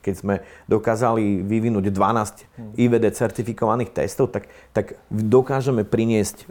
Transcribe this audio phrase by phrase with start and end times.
[0.00, 0.34] Keď sme
[0.66, 6.48] dokázali vyvinúť 12 IVD certifikovaných testov, tak, tak dokážeme priniesť,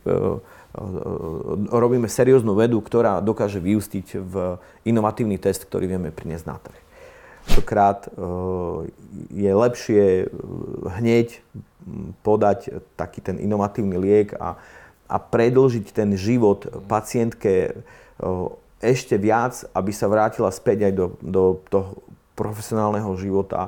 [1.73, 4.33] robíme serióznu vedu, ktorá dokáže vyústiť v
[4.85, 6.79] inovatívny test, ktorý vieme priniesť na trh.
[7.49, 8.05] Častokrát
[9.33, 10.29] je lepšie
[11.02, 11.42] hneď
[12.22, 14.62] podať taký ten inovatívny liek a,
[15.10, 17.81] a predlžiť ten život pacientke
[18.80, 22.00] ešte viac, aby sa vrátila späť aj do, do toho
[22.40, 23.67] profesionálneho života.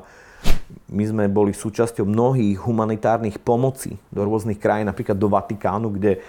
[0.87, 6.23] My sme boli súčasťou mnohých humanitárnych pomocí do rôznych krajín, napríklad do Vatikánu, kde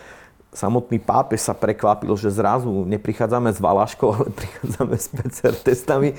[0.51, 6.11] samotný pápež sa prekvapil, že zrazu neprichádzame s Valaškou, ale prichádzame s PCR testami.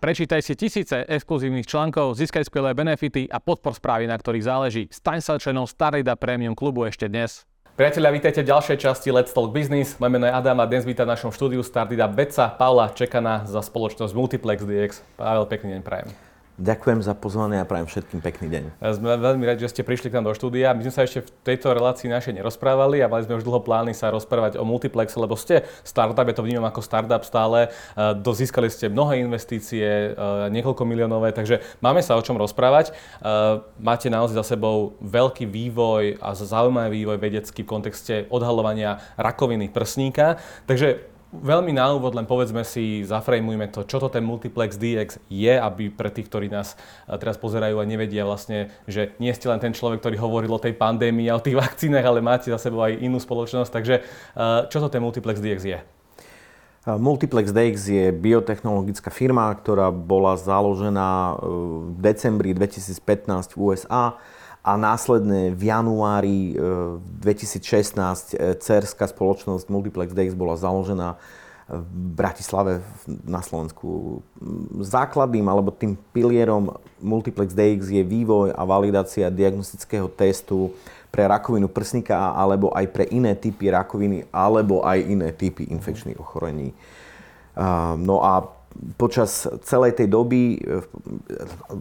[0.00, 4.82] Prečítaj si tisíce exkluzívnych článkov, získaj skvelé benefity a podpor správy, na ktorých záleží.
[4.88, 7.44] Staň sa členom Starida Premium klubu ešte dnes.
[7.76, 10.00] Priatelia, vítajte v ďalšej časti Let's Talk Business.
[10.00, 13.60] Moje meno je Adam a dnes vítam v našom štúdiu Stardida Beca Paula Čekana za
[13.60, 15.04] spoločnosť Multiplex DX.
[15.20, 16.29] Pavel, pekný deň prajem.
[16.60, 18.64] Ďakujem za pozvanie a prajem všetkým pekný deň.
[18.92, 20.76] Sme veľmi radi, že ste prišli k nám do štúdia.
[20.76, 23.96] My sme sa ešte v tejto relácii našej nerozprávali a mali sme už dlho plány
[23.96, 27.72] sa rozprávať o multiplexe, lebo ste startup, ja to vnímam ako startup stále.
[27.96, 32.92] E, dozískali ste mnohé investície, e, niekoľko miliónové, takže máme sa o čom rozprávať.
[32.92, 33.24] E,
[33.80, 40.36] máte naozaj za sebou veľký vývoj a zaujímavý vývoj vedecký v kontexte odhalovania rakoviny prsníka.
[40.68, 45.54] Takže Veľmi na úvod len povedzme si, zafrejmujme to, čo to ten Multiplex DX je,
[45.54, 49.62] aby pre tých, ktorí nás eh, teraz pozerajú a nevedia vlastne, že nie ste len
[49.62, 52.82] ten človek, ktorý hovoril o tej pandémii a o tých vakcínach, ale máte za sebou
[52.82, 53.70] aj inú spoločnosť.
[53.70, 55.78] Takže eh, čo to ten Multiplex DX je?
[56.80, 61.46] Multiplex DX je biotechnologická firma, ktorá bola založená eh,
[61.94, 64.18] v decembri 2015 v USA
[64.60, 71.16] a následne v januári 2016 e, CERSká spoločnosť Multiplex DX bola založená
[71.70, 71.86] v
[72.18, 74.20] Bratislave na Slovensku.
[74.82, 80.74] Základným alebo tým pilierom Multiplex DX je vývoj a validácia diagnostického testu
[81.14, 86.74] pre rakovinu prsníka alebo aj pre iné typy rakoviny alebo aj iné typy infekčných ochorení.
[87.98, 88.59] No a
[88.96, 90.58] počas celej tej doby e,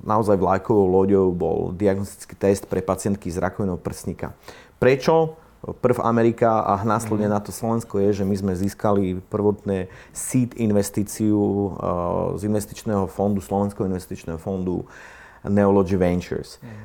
[0.04, 4.34] naozaj vlajkovou loďou bol diagnostický test pre pacientky s rakovinou prsníka.
[4.82, 5.38] Prečo?
[5.60, 7.36] Prv Amerika a následne mhm.
[7.36, 11.70] na to Slovensko je, že my sme získali prvotné seed investíciu e,
[12.40, 14.88] z investičného fondu, Slovenského investičného fondu
[15.46, 16.58] Neology Ventures.
[16.60, 16.68] Mhm.
[16.68, 16.76] E,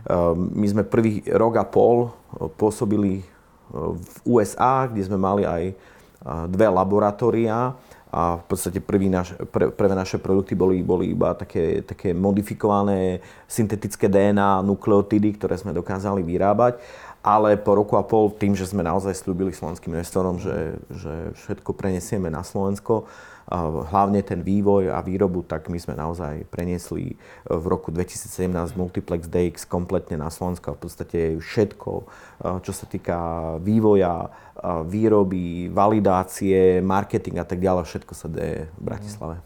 [0.58, 2.12] my sme prvý rok a pol
[2.60, 3.24] pôsobili
[3.74, 5.74] v USA, kde sme mali aj
[6.46, 7.74] dve laboratória
[8.14, 13.18] a v podstate prvý naš, pr, prvé naše produkty boli, boli iba také, také modifikované
[13.50, 16.78] syntetické DNA, nukleotidy, ktoré sme dokázali vyrábať.
[17.24, 21.74] Ale po roku a pol, tým, že sme naozaj slúbili slovenským investorom, že, že všetko
[21.74, 23.10] prenesieme na Slovensko,
[23.92, 27.16] hlavne ten vývoj a výrobu, tak my sme naozaj preniesli e,
[27.52, 32.04] v roku 2017 Multiplex DX kompletne na Slovensko v podstate všetko, e,
[32.64, 33.18] čo sa týka
[33.60, 34.28] vývoja, e,
[34.88, 39.36] výroby, validácie, marketing a tak ďalej, všetko sa deje v Bratislave.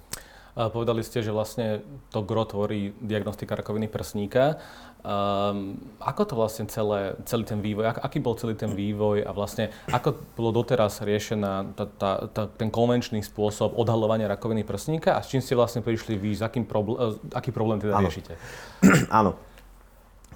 [0.59, 4.59] Povedali ste, že vlastne to gro tvorí diagnostika rakoviny prsníka.
[4.99, 9.31] Um, ako to vlastne celé, celý ten vývoj, ak, aký bol celý ten vývoj a
[9.31, 15.23] vlastne ako bolo doteraz riešená tá, tá, tá, ten konvenčný spôsob odhalovania rakoviny prsníka a
[15.23, 18.11] s čím ste vlastne prišli vy, s akým problém, aký problém teda ano.
[18.11, 18.35] riešite?
[19.23, 19.39] Áno.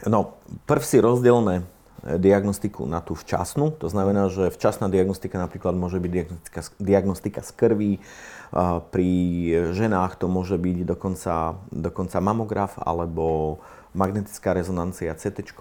[0.07, 1.67] No, prv si rozdielne
[2.03, 3.71] diagnostiku na tú včasnú.
[3.79, 7.93] To znamená, že včasná diagnostika napríklad môže byť diagnostika, diagnostika z krvi,
[8.91, 9.11] pri
[9.73, 13.59] ženách to môže byť dokonca, dokonca mamograf alebo
[13.93, 15.53] magnetická rezonancia CT.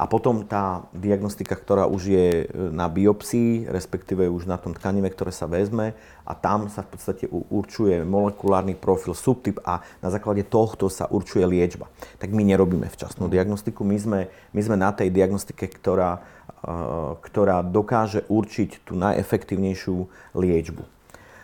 [0.00, 5.12] A potom tá diagnostika, ktorá už je e, na biopsii, respektíve už na tom tkanive,
[5.12, 5.92] ktoré sa vezme
[6.24, 11.44] a tam sa v podstate určuje molekulárny profil, subtyp a na základe tohto sa určuje
[11.44, 11.92] liečba.
[12.16, 14.20] Tak my nerobíme včasnú diagnostiku, my sme,
[14.56, 16.24] my sme na tej diagnostike, ktorá,
[16.64, 16.80] e,
[17.20, 20.80] ktorá dokáže určiť tú najefektívnejšiu liečbu.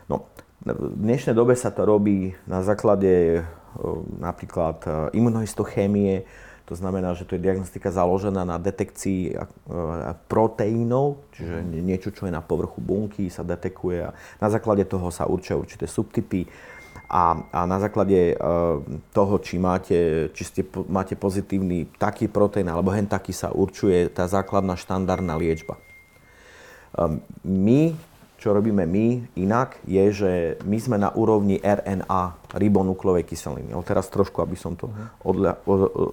[0.09, 0.25] No,
[0.65, 3.45] v dnešnej dobe sa to robí na základe
[4.21, 6.25] napríklad e, imunohistochémie,
[6.67, 9.35] to znamená, že to je diagnostika založená na detekcii e,
[10.27, 14.11] proteínov, čiže niečo, čo je na povrchu bunky, sa detekuje a
[14.43, 16.49] na základe toho sa určia určité subtypy
[17.07, 18.37] a, a na základe e,
[19.15, 24.27] toho, či, máte, či ste, máte pozitívny taký proteín alebo hen taký sa určuje tá
[24.27, 25.79] základná štandardná liečba.
[27.45, 27.93] My,
[28.47, 30.31] čo robíme my inak, je, že
[30.63, 33.75] my sme na úrovni RNA, ribonukleovej kyseliny.
[33.75, 34.87] Ale teraz trošku, aby som to
[35.27, 35.59] odľa,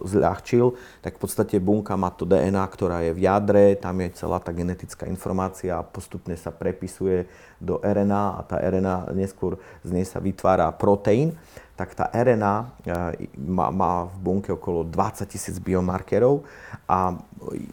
[0.02, 0.74] zľahčil,
[1.06, 4.50] tak v podstate bunka má to DNA, ktorá je v jadre, tam je celá tá
[4.50, 7.30] genetická informácia a postupne sa prepisuje
[7.62, 11.38] do RNA a tá RNA neskôr z nej sa vytvára proteín
[11.74, 16.46] tak tá RNA e, má, má v bunke okolo 20 tisíc biomarkerov
[16.86, 17.18] a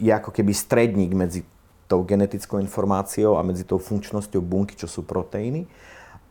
[0.00, 1.44] je ako keby stredník medzi
[1.90, 5.66] tou genetickou informáciou a medzi tou funkčnosťou bunky, čo sú proteíny.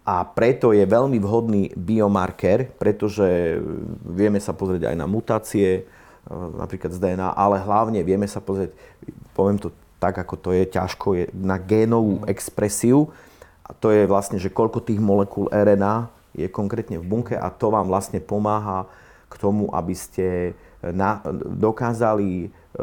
[0.07, 3.59] A preto je veľmi vhodný biomarker, pretože
[4.07, 5.81] vieme sa pozrieť aj na mutácie, e,
[6.31, 8.71] napríklad z DNA, ale hlavne vieme sa pozrieť,
[9.35, 13.11] poviem to tak, ako to je ťažko, je na génovú expresiu.
[13.67, 17.69] A to je vlastne, že koľko tých molekúl RNA je konkrétne v bunke a to
[17.69, 18.87] vám vlastne pomáha
[19.29, 21.21] k tomu, aby ste na,
[21.53, 22.81] dokázali e,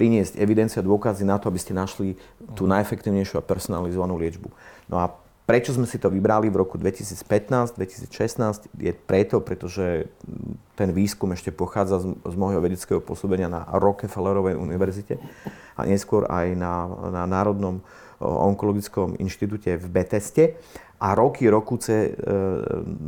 [0.00, 2.16] priniesť evidencia dôkazy na to, aby ste našli
[2.56, 4.48] tú najefektívnejšiu a personalizovanú liečbu.
[4.88, 5.12] No a
[5.44, 8.72] prečo sme si to vybrali v roku 2015, 2016?
[8.80, 10.08] Je preto, pretože
[10.72, 15.20] ten výskum ešte pochádza z, z môjho vedeckého pôsobenia na Rockefellerovej univerzite
[15.76, 17.84] a neskôr aj na, na Národnom
[18.24, 20.56] onkologickom inštitúte v Beteste
[21.00, 22.10] a roky, rokuce e,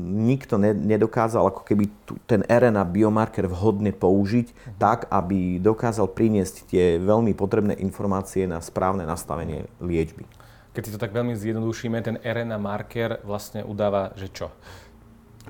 [0.00, 4.80] nikto ne, nedokázal ako keby tu, ten RNA biomarker vhodne použiť uh-huh.
[4.80, 10.24] tak, aby dokázal priniesť tie veľmi potrebné informácie na správne nastavenie liečby.
[10.72, 14.48] Keď si to tak veľmi zjednodušíme, ten RNA marker vlastne udáva, že čo?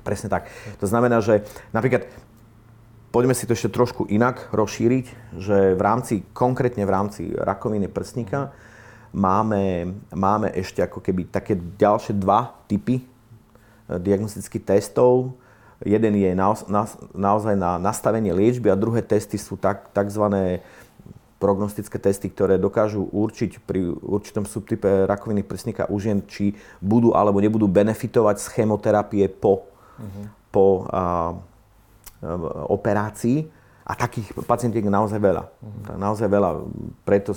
[0.03, 0.51] Presne tak.
[0.83, 2.11] To znamená, že napríklad
[3.15, 8.51] poďme si to ešte trošku inak rozšíriť, že v rámci, konkrétne v rámci rakoviny prsníka,
[8.51, 8.71] uh-huh
[9.13, 15.37] máme, máme ešte ako keby také ďalšie dva typy eh, diagnostických testov.
[15.83, 16.31] Jeden je
[17.11, 20.23] naozaj na nastavenie liečby a druhé testy sú tak, tzv.
[21.43, 27.43] prognostické testy, ktoré dokážu určiť pri určitom subtype rakoviny prsníka u žien, či budú alebo
[27.43, 29.67] nebudú benefitovať z chemoterapie po,
[29.99, 30.25] uh-huh.
[30.55, 31.35] po a,
[32.71, 33.51] operácii.
[33.83, 35.43] A takých pacientiek je naozaj veľa.
[35.43, 35.99] Mm.
[35.99, 36.49] Naozaj veľa.
[37.03, 37.35] Preto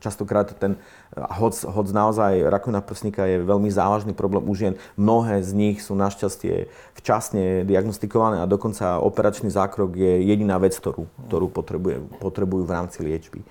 [0.00, 0.80] častokrát ten,
[1.16, 4.74] hoc, hoc naozaj rakovina prsníka je veľmi závažný problém u žien.
[4.96, 11.04] Mnohé z nich sú našťastie včasne diagnostikované a dokonca operačný zákrok je jediná vec, ktorú,
[11.28, 13.44] ktorú potrebuje, potrebujú v rámci liečby.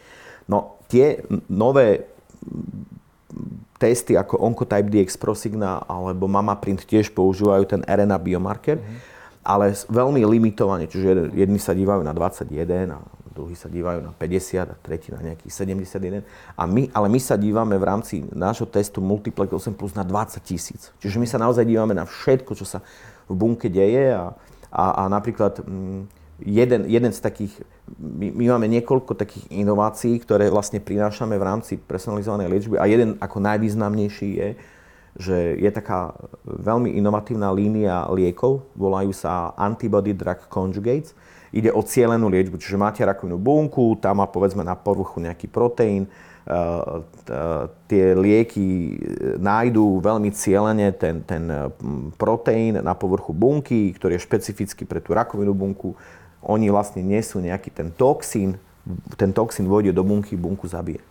[0.50, 2.10] No tie nové
[3.78, 8.82] testy ako Oncotype DX Prosigna alebo MamaPrint tiež používajú ten RNA biomarker.
[8.82, 9.20] Mm
[9.50, 13.00] ale veľmi limitovane, čiže jedni sa dívajú na 21 a
[13.40, 16.28] druhí sa dívajú na 50 a tretí na nejakých 71.
[16.60, 20.44] A my, ale my sa dívame v rámci nášho testu Multiplex 8 plus na 20
[20.44, 20.92] tisíc.
[21.00, 22.84] Čiže my sa naozaj dívame na všetko, čo sa
[23.32, 24.36] v bunke deje a,
[24.68, 27.54] a, a napríklad mm, jeden, jeden z takých,
[27.96, 33.16] my, my máme niekoľko takých inovácií, ktoré vlastne prinášame v rámci personalizovanej liečby a jeden
[33.24, 34.50] ako najvýznamnejší je,
[35.20, 36.16] že je taká
[36.46, 41.12] veľmi inovatívna línia liekov, volajú sa Antibody Drug Conjugates.
[41.50, 46.06] Ide o cielenú liečbu, čiže máte rakovinú bunku, tam má povedzme na povrchu nejaký proteín,
[46.06, 46.10] e,
[47.90, 48.94] tie lieky e,
[49.42, 51.50] nájdú veľmi cieľene ten, ten
[52.22, 55.98] proteín na povrchu bunky, ktorý je špecifický pre tú rakovinú bunku.
[56.46, 58.62] Oni vlastne nesú nejaký ten toxín,
[59.18, 61.02] ten toxín vôjde do bunky, bunku zabije.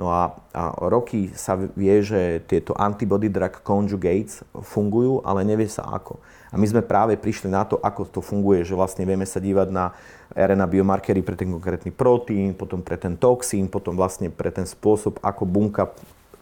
[0.00, 5.84] No a, a roky sa vie, že tieto antibody drug conjugates fungujú, ale nevie sa
[5.84, 6.18] ako.
[6.52, 9.72] A my sme práve prišli na to, ako to funguje, že vlastne vieme sa dívať
[9.72, 9.96] na
[10.36, 15.16] RNA biomarkery pre ten konkrétny proteín, potom pre ten toxín, potom vlastne pre ten spôsob,
[15.24, 15.88] ako bunka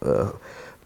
[0.03, 0.11] e,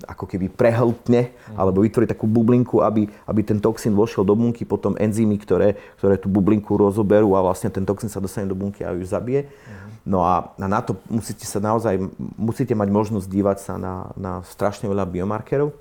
[0.03, 4.99] ako keby prehltne alebo vytvorí takú bublinku, aby, aby ten toxín vošiel do bunky, potom
[4.99, 8.91] enzymy, ktoré, ktoré tú bublinku rozoberú a vlastne ten toxín sa dostane do bunky a
[8.91, 9.47] ju zabije.
[9.47, 9.85] Uh-huh.
[10.05, 11.97] No a na to musíte sa naozaj,
[12.37, 15.71] musíte mať možnosť dívať sa na, na strašne veľa biomarkerov.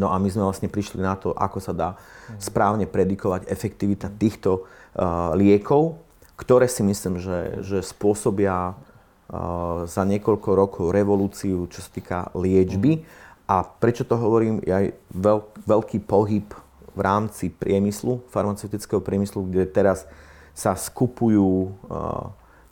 [0.00, 1.88] No a my sme vlastne prišli na to, ako sa dá
[2.40, 5.98] správne predikovať efektivita týchto uh, liekov,
[6.34, 8.74] ktoré si myslím, že, že spôsobia
[9.88, 13.02] za niekoľko rokov revolúciu, čo sa týka liečby.
[13.48, 14.86] A prečo to hovorím, je aj
[15.64, 16.48] veľký pohyb
[16.94, 20.08] v rámci priemyslu, farmaceutického priemyslu, kde teraz
[20.54, 21.72] sa skupujú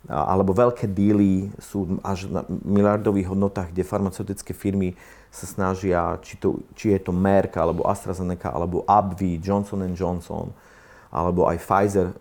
[0.07, 4.99] alebo veľké díly sú až na miliardových hodnotách, kde farmaceutické firmy
[5.31, 10.51] sa snažia, či, to, či je to Merck, alebo AstraZeneca, alebo AbbVie, Johnson Johnson,
[11.13, 12.15] alebo aj Pfizer e,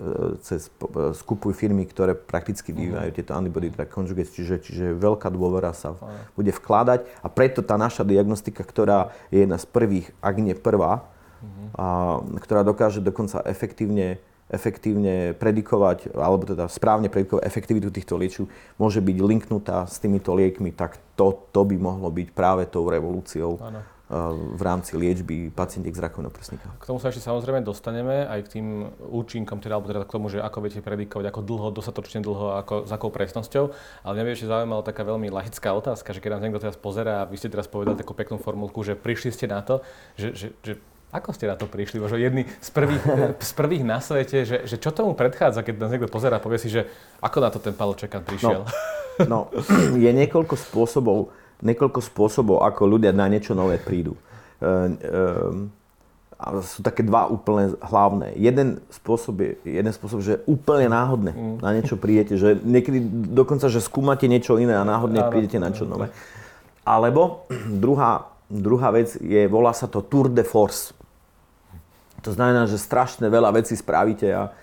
[0.45, 2.79] cez, e, skupujú firmy, ktoré prakticky mhm.
[2.79, 6.37] vyvíjajú tieto antibody drug conjugates, čiže, čiže veľká dôvera sa uh-huh.
[6.37, 11.03] bude vkladať a preto tá naša diagnostika, ktorá je jedna z prvých, ak nie prvá,
[11.03, 11.69] uh-huh.
[11.73, 11.87] a,
[12.37, 14.21] ktorá dokáže dokonca efektívne,
[14.53, 20.71] efektívne predikovať, alebo teda správne predikovať efektivitu týchto liečiv, môže byť linknutá s týmito liekmi,
[20.77, 23.57] tak to, to by mohlo byť práve tou revolúciou.
[23.59, 23.83] Ano
[24.13, 26.69] v rámci liečby pacientiek z rakovinou prsníka.
[26.77, 28.67] K tomu sa ešte samozrejme dostaneme, aj k tým
[29.09, 32.85] účinkom, teda, alebo teda k tomu, že ako viete predikovať, ako dlho, dostatočne dlho, ako,
[32.85, 33.73] s akou presnosťou.
[34.05, 37.25] Ale mňa by ešte zaujímala taká veľmi laická otázka, že keď nám niekto teraz pozera
[37.25, 39.81] a vy ste teraz povedali takú peknú formulku, že prišli ste na to,
[40.21, 40.73] že, že, že
[41.13, 42.01] ako ste na to prišli?
[42.01, 43.05] Možno jedni z prvých,
[43.51, 46.57] z prvých na svete, že, že čo tomu predchádza, keď nás niekto pozera a povie
[46.57, 46.89] si, že
[47.21, 48.65] ako na to ten Čekan prišiel?
[49.29, 49.63] No, no
[50.05, 51.29] je niekoľko spôsobov,
[51.61, 54.17] niekoľko spôsobov, ako ľudia na niečo nové prídu.
[54.59, 54.99] E,
[56.43, 58.35] a sú také dva úplne hlavné.
[58.35, 61.57] Jeden spôsob je, jeden spôsob, že úplne náhodné mm.
[61.63, 62.99] na niečo prídete, že niekedy
[63.31, 66.11] dokonca, že skúmate niečo iné a náhodne prídete na niečo nové.
[66.83, 67.47] Alebo
[67.85, 71.02] druhá, druhá vec je, volá sa to Tour de Force.
[72.23, 74.55] To znamená, že strašne veľa vecí spravíte a,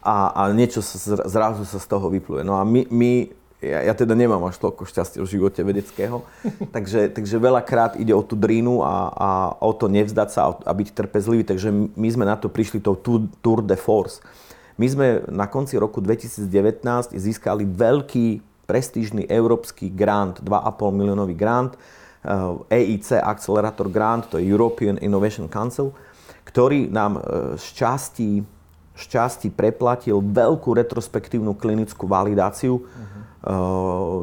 [0.00, 2.42] a, a niečo sa, zrazu sa z toho vypluje.
[2.42, 3.10] No a my, my
[3.62, 6.26] ja, ja teda nemám až toľko šťastia v živote vedeckého,
[6.74, 9.30] takže, takže veľakrát ide o tú drínu a, a
[9.62, 13.60] o to nevzdať sa a byť trpezlivý, takže my sme na to prišli tou Tour
[13.62, 14.18] de Force.
[14.80, 16.48] My sme na konci roku 2019
[17.14, 21.76] získali veľký prestížny európsky grant, 2,5 miliónový grant,
[22.70, 25.90] EIC eh, Accelerator Grant, to je European Innovation Council,
[26.52, 27.24] ktorý nám
[27.56, 28.44] časti,
[28.92, 33.22] z časti preplatil veľkú retrospektívnu klinickú validáciu uh-huh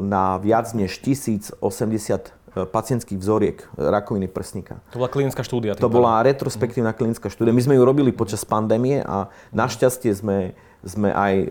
[0.00, 4.80] na viac než 1080 e, pacientských vzoriek rakoviny prsníka.
[4.96, 5.76] To bola klinická štúdia.
[5.76, 7.52] To bola retrospektívna klinická štúdia.
[7.52, 11.46] My sme ju robili počas pandémie a našťastie sme, sme aj e,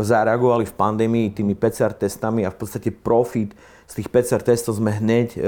[0.00, 3.52] zareagovali v pandémii tými PCR testami a v podstate profit
[3.84, 5.38] z tých PCR testov sme hneď e,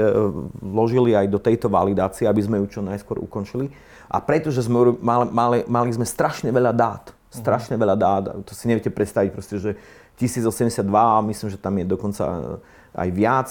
[0.61, 3.73] vložili aj do tejto validácie, aby sme ju čo najskôr ukončili.
[4.07, 8.71] A pretože sme mali, mali, mali sme strašne veľa dát, strašne veľa dát, to si
[8.71, 9.71] neviete predstaviť proste, že
[10.17, 13.47] 1082 a myslím, že tam je dokonca eh, aj viac,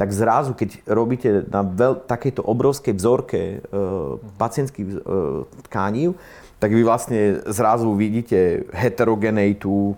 [0.00, 3.56] tak zrazu, keď robíte na veľ, takejto obrovskej vzorke e,
[4.40, 5.00] pacientských e,
[5.68, 6.16] tkaní,
[6.56, 9.92] tak vy vlastne zrazu vidíte heterogeneitu,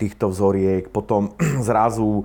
[0.00, 1.36] týchto vzoriek, potom
[1.68, 2.24] zrazu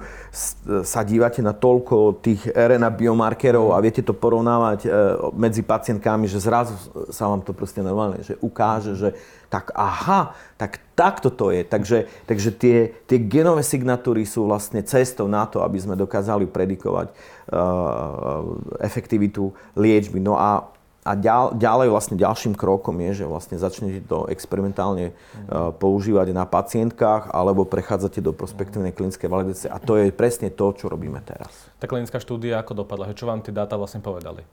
[0.83, 4.89] sa dívate na toľko tých RNA biomarkerov a viete to porovnávať e,
[5.35, 6.77] medzi pacientkami, že zrazu
[7.11, 9.11] sa vám to proste normálne že ukáže, že
[9.47, 11.63] tak aha, tak takto to je.
[11.63, 17.07] Takže, takže tie, tie genové signatúry sú vlastne cestou na to, aby sme dokázali predikovať
[17.07, 18.43] uh,
[18.83, 20.19] efektivitu liečby.
[20.19, 20.67] No a
[21.07, 26.43] a ďal, ďalej vlastne ďalším krokom je, že vlastne začnete to experimentálne uh, používať na
[26.43, 29.71] pacientkách alebo prechádzate do prospektívnej klinickej validácie.
[29.71, 31.71] A to je presne to, čo robíme teraz.
[31.79, 33.15] Tá klinická štúdia ako dopadla?
[33.15, 34.43] Čo vám tie dáta vlastne povedali?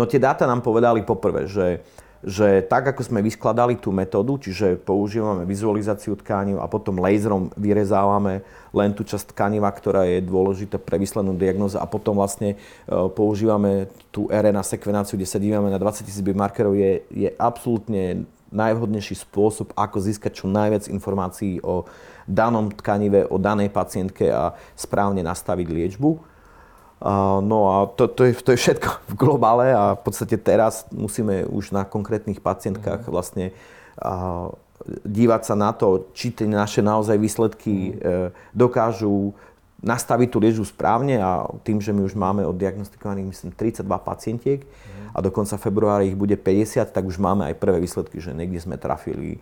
[0.00, 4.42] No tie dáta nám povedali poprvé, že uh, že tak, ako sme vyskladali tú metódu,
[4.42, 8.42] čiže používame vizualizáciu tkániv a potom laserom vyrezávame
[8.74, 12.56] len tú časť tkaniva, ktorá je dôležitá pre výslednú diagnózu a potom vlastne e,
[12.90, 19.28] používame tú RNA sekvenáciu, kde sa dívame na 20 000 biomarkerov, je, je absolútne najvhodnejší
[19.28, 21.84] spôsob, ako získať čo najviac informácií o
[22.24, 26.10] danom tkanive, o danej pacientke a správne nastaviť liečbu.
[27.42, 31.46] No a to, to, je, to je všetko v globále a v podstate teraz musíme
[31.46, 33.10] už na konkrétnych pacientkách mhm.
[33.10, 33.46] vlastne
[34.02, 34.50] a,
[35.06, 37.94] dívať sa na to, či tie naše naozaj výsledky mhm.
[37.94, 38.10] e,
[38.50, 39.30] dokážu
[39.78, 45.14] nastaviť tú liečbu správne a tým, že my už máme oddiagnostikovaných myslím 32 pacientiek mhm.
[45.14, 48.58] a do konca februára ich bude 50, tak už máme aj prvé výsledky, že niekde
[48.58, 49.38] sme trafili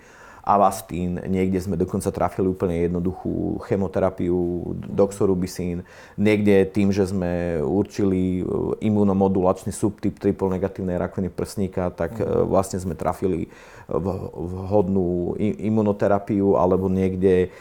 [0.46, 4.38] Avastín, niekde sme dokonca trafili úplne jednoduchú chemoterapiu,
[4.86, 5.82] doxorubicín,
[6.14, 8.42] niekde tým, že sme určili e,
[8.86, 12.46] imunomodulačný subtyp triple negatívnej rakoviny prsníka, tak mm.
[12.46, 13.50] vlastne sme trafili
[13.86, 17.54] vhodnú imunoterapiu, alebo niekde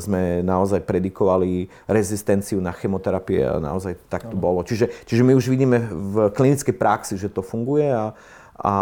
[0.00, 4.64] sme naozaj predikovali rezistenciu na chemoterapie a naozaj tak to bolo.
[4.64, 8.16] Čiže, čiže my už vidíme v klinickej praxi, že to funguje a,
[8.56, 8.74] a,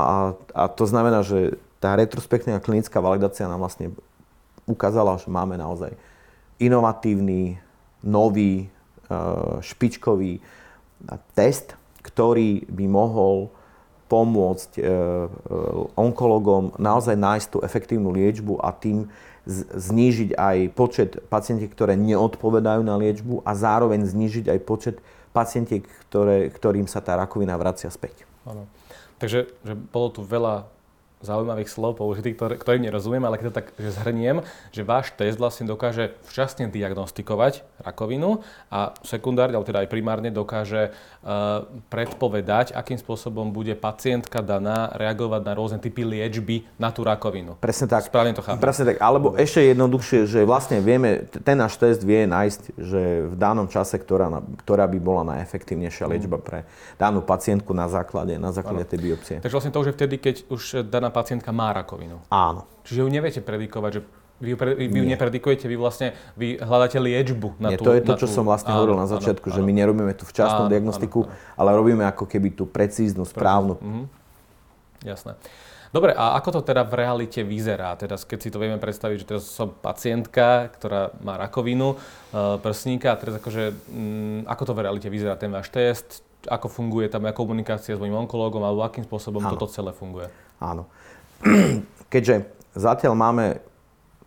[0.55, 3.93] a to znamená, že tá retrospektívna klinická validácia nám vlastne
[4.65, 5.93] ukázala, že máme naozaj
[6.57, 7.61] inovatívny,
[8.01, 8.67] nový, e,
[9.61, 10.41] špičkový
[11.37, 13.53] test, ktorý by mohol
[14.09, 14.87] pomôcť e, e,
[15.93, 19.13] onkologom naozaj nájsť tú efektívnu liečbu a tým
[19.77, 24.97] znížiť aj počet pacientiek, ktoré neodpovedajú na liečbu a zároveň znížiť aj počet
[25.37, 28.25] pacientiek, ktoré, ktorým sa tá rakovina vracia späť.
[28.49, 28.65] Ano.
[29.21, 30.74] Takže že bolo tu veľa
[31.25, 35.41] zaujímavých slov použitých, ktoré, ktorým nerozumiem, ale keď to tak že zhrniem, že váš test
[35.41, 43.01] vlastne dokáže včasne diagnostikovať rakovinu a sekundárne, alebo teda aj primárne dokáže uh, predpovedať, akým
[43.01, 47.57] spôsobom bude pacientka daná reagovať na rôzne typy liečby na tú rakovinu.
[47.59, 48.07] Presne tak.
[48.07, 48.61] Správne to chápem.
[48.61, 49.01] Presne tak.
[49.01, 49.47] Alebo Dobre.
[49.47, 54.29] ešte jednoduchšie, že vlastne vieme, ten náš test vie nájsť, že v danom čase, ktorá,
[54.67, 56.69] ktorá by bola najefektívnejšia liečba pre
[57.01, 58.91] danú pacientku na základe, na základe ano.
[58.91, 59.37] tej biopsie.
[59.41, 62.19] Takže vlastne to už je vtedy, keď už daná pacientka má rakovinu.
[62.29, 62.67] Áno.
[62.83, 64.01] Čiže ju neviete predikovať, že
[64.43, 67.87] vy ju, pre, vy ju nepredikujete, vy vlastne vy hľadáte liečbu na Nie, tú...
[67.87, 68.35] to je to, čo tú...
[68.35, 71.31] som vlastne áno, hovoril na začiatku, áno, že my nerobíme tú včasnú áno, diagnostiku, áno,
[71.31, 71.59] áno.
[71.63, 73.79] ale robíme ako keby tú precíznu, správnu.
[73.79, 74.05] Mhm.
[75.07, 75.39] Jasné.
[75.95, 77.95] Dobre, a ako to teda v realite vyzerá?
[77.95, 81.97] Teda, keď si to vieme predstaviť, že teraz som pacientka, ktorá má rakovinu e,
[82.59, 86.27] prsníka a teraz akože, m, mm, ako to v realite vyzerá ten váš test?
[86.51, 89.55] Ako funguje tam komunikácia s mojim onkológom alebo akým spôsobom Áno.
[89.55, 90.27] toto celé funguje?
[90.59, 90.91] Áno.
[92.13, 93.61] Keďže zatiaľ máme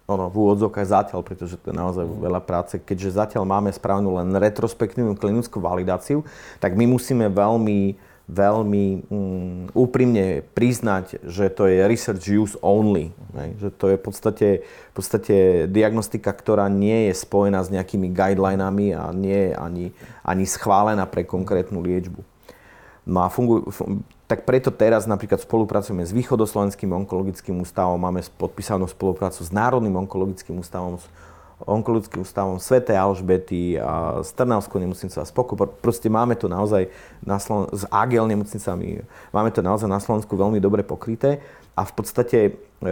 [0.07, 2.24] ono, v úvodzovkách zatiaľ, pretože to je naozaj mm.
[2.24, 6.24] veľa práce, keďže zatiaľ máme správnu len retrospektívnu klinickú validáciu,
[6.63, 13.15] tak my musíme veľmi veľmi um, úprimne priznať, že to je research use only.
[13.31, 13.55] Ne?
[13.55, 15.36] Že to je v podstate, v podstate
[15.71, 19.86] diagnostika, ktorá nie je spojená s nejakými guidelinami a nie je ani,
[20.27, 22.19] ani schválená pre konkrétnu liečbu.
[23.07, 23.71] No a fungujú,
[24.27, 30.59] tak preto teraz napríklad spolupracujeme s Východoslovenským onkologickým ústavom, máme podpísanú spoluprácu s Národným onkologickým
[30.59, 30.99] ústavom,
[31.63, 32.83] onkologickým ústavom Sv.
[32.83, 35.55] Alžbety a s Trnavskou nemocnicou a Spoko.
[35.55, 36.91] Proste máme to naozaj
[37.23, 41.39] na Slo- s AGL nemocnicami, máme to naozaj na Slovensku veľmi dobre pokryté
[41.79, 42.37] a v podstate
[42.83, 42.91] e,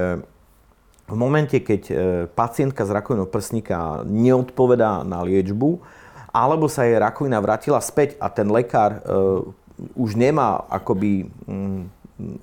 [1.05, 1.93] v momente, keď e,
[2.31, 5.83] pacientka z rakovinou prsníka neodpovedá na liečbu,
[6.31, 9.64] alebo sa jej rakovina vrátila späť a ten lekár e,
[9.95, 11.91] už nemá akoby mm,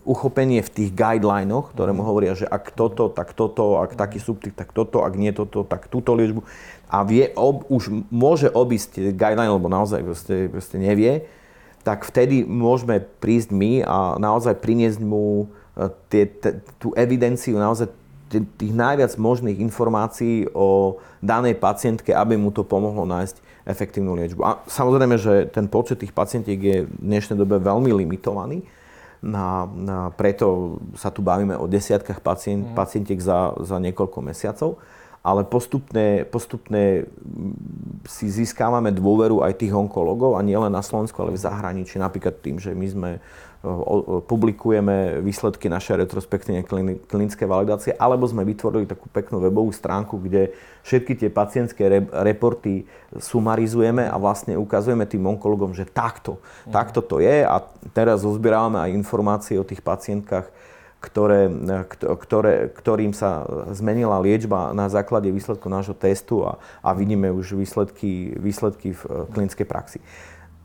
[0.04, 4.52] uchopenie v tých guidelinoch, ktoré mu hovoria, že ak toto, tak toto, ak taký subtyp,
[4.52, 6.44] tak toto, ak nie toto, tak túto liečbu.
[6.92, 11.24] A vie, ob, už môže obísť guideline, lebo naozaj proste, proste nevie,
[11.82, 17.90] tak vtedy môžeme prísť my a naozaj priniesť mu e, tie, t- tú evidenciu naozaj
[18.32, 24.40] tých najviac možných informácií o danej pacientke, aby mu to pomohlo nájsť efektívnu liečbu.
[24.42, 28.66] A samozrejme, že ten počet tých pacientiek je v dnešnej dobe veľmi limitovaný,
[29.22, 32.74] na, na, preto sa tu bavíme o desiatkách pacient, mm.
[32.74, 34.82] pacientiek za, za niekoľko mesiacov,
[35.22, 37.06] ale postupne, postupne
[38.02, 42.02] si získávame dôveru aj tých onkologov a nielen na Slovensku, ale v zahraničí.
[42.02, 43.10] Napríklad tým, že my sme
[44.26, 46.66] publikujeme výsledky našej retrospektívne
[47.06, 50.50] klinické validácie, alebo sme vytvorili takú peknú webovú stránku, kde
[50.82, 56.74] všetky tie pacientské reporty sumarizujeme a vlastne ukazujeme tým onkologom, že takto, mm.
[56.74, 57.62] takto to je a
[57.94, 60.50] teraz zozbierávame aj informácie o tých pacientkách,
[60.98, 61.46] ktoré,
[61.98, 68.34] ktoré, ktorým sa zmenila liečba na základe výsledku nášho testu a, a vidíme už výsledky,
[68.38, 69.98] výsledky v klinickej praxi.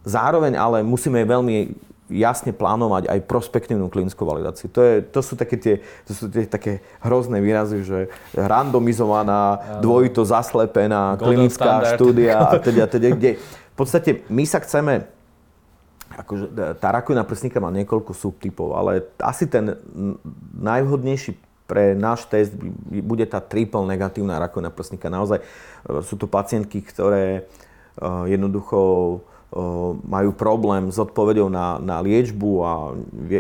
[0.06, 1.74] Zároveň ale musíme veľmi
[2.08, 4.72] jasne plánovať aj prospektívnu klinickú validáciu.
[4.72, 5.76] To, je, to sú také tie,
[6.08, 11.96] to sú tie také hrozné výrazy, že randomizovaná, dvojito zaslepená klinická standard.
[12.00, 15.18] štúdia a teda, teda, kde v podstate my sa chceme
[16.08, 19.76] akože tá rakovina prsníka má niekoľko subtypov, ale asi ten
[20.56, 21.36] najvhodnejší
[21.68, 22.56] pre náš test
[23.04, 25.12] bude tá triple negatívna rakovina prsníka.
[25.12, 25.46] Naozaj e,
[26.00, 27.42] sú to pacientky, ktoré e,
[28.32, 28.80] jednoducho
[30.04, 32.72] majú problém s odpovedou na, na liečbu a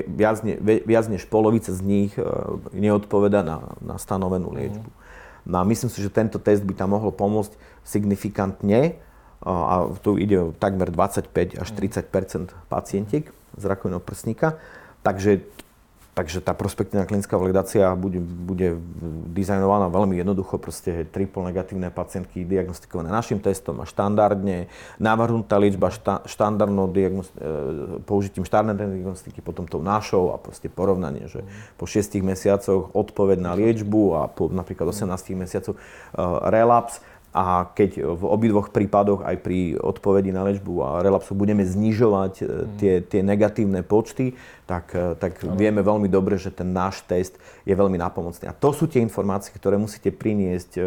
[0.08, 2.24] viac, ne, viac než polovica z nich e,
[2.72, 4.88] neodpoveda na, na stanovenú liečbu.
[5.48, 9.00] No a myslím si, že tento test by tam mohol pomôcť signifikantne
[9.43, 14.60] a tu ide o takmer 25 až 30% pacientiek z rakovinou prsníka.
[15.06, 15.46] Takže
[16.17, 18.73] Takže tá prospektívna klinická validácia bude, bude
[19.38, 24.65] dizajnovaná veľmi jednoducho, proste triple negatívne pacientky diagnostikované našim testom a štandardne,
[24.97, 31.30] navrhnutá liečba šta, štandardnou diagnosti- e, použitím štandardnej diagnostiky, potom tou našou a proste porovnanie,
[31.30, 31.45] že
[31.77, 36.97] po 6 mesiacoch odpoveď na liečbu a po napríklad 18 mesiacoch uh, relaps
[37.36, 42.44] a keď v obidvoch prípadoch aj pri odpovedi na liečbu a relapsu budeme znižovať e,
[42.80, 44.34] tie, tie negatívne počty,
[44.66, 47.36] tak, e, tak vieme veľmi dobre, že ten náš test
[47.68, 48.50] je veľmi napomocný.
[48.50, 50.84] A to sú tie informácie, ktoré musíte priniesť e,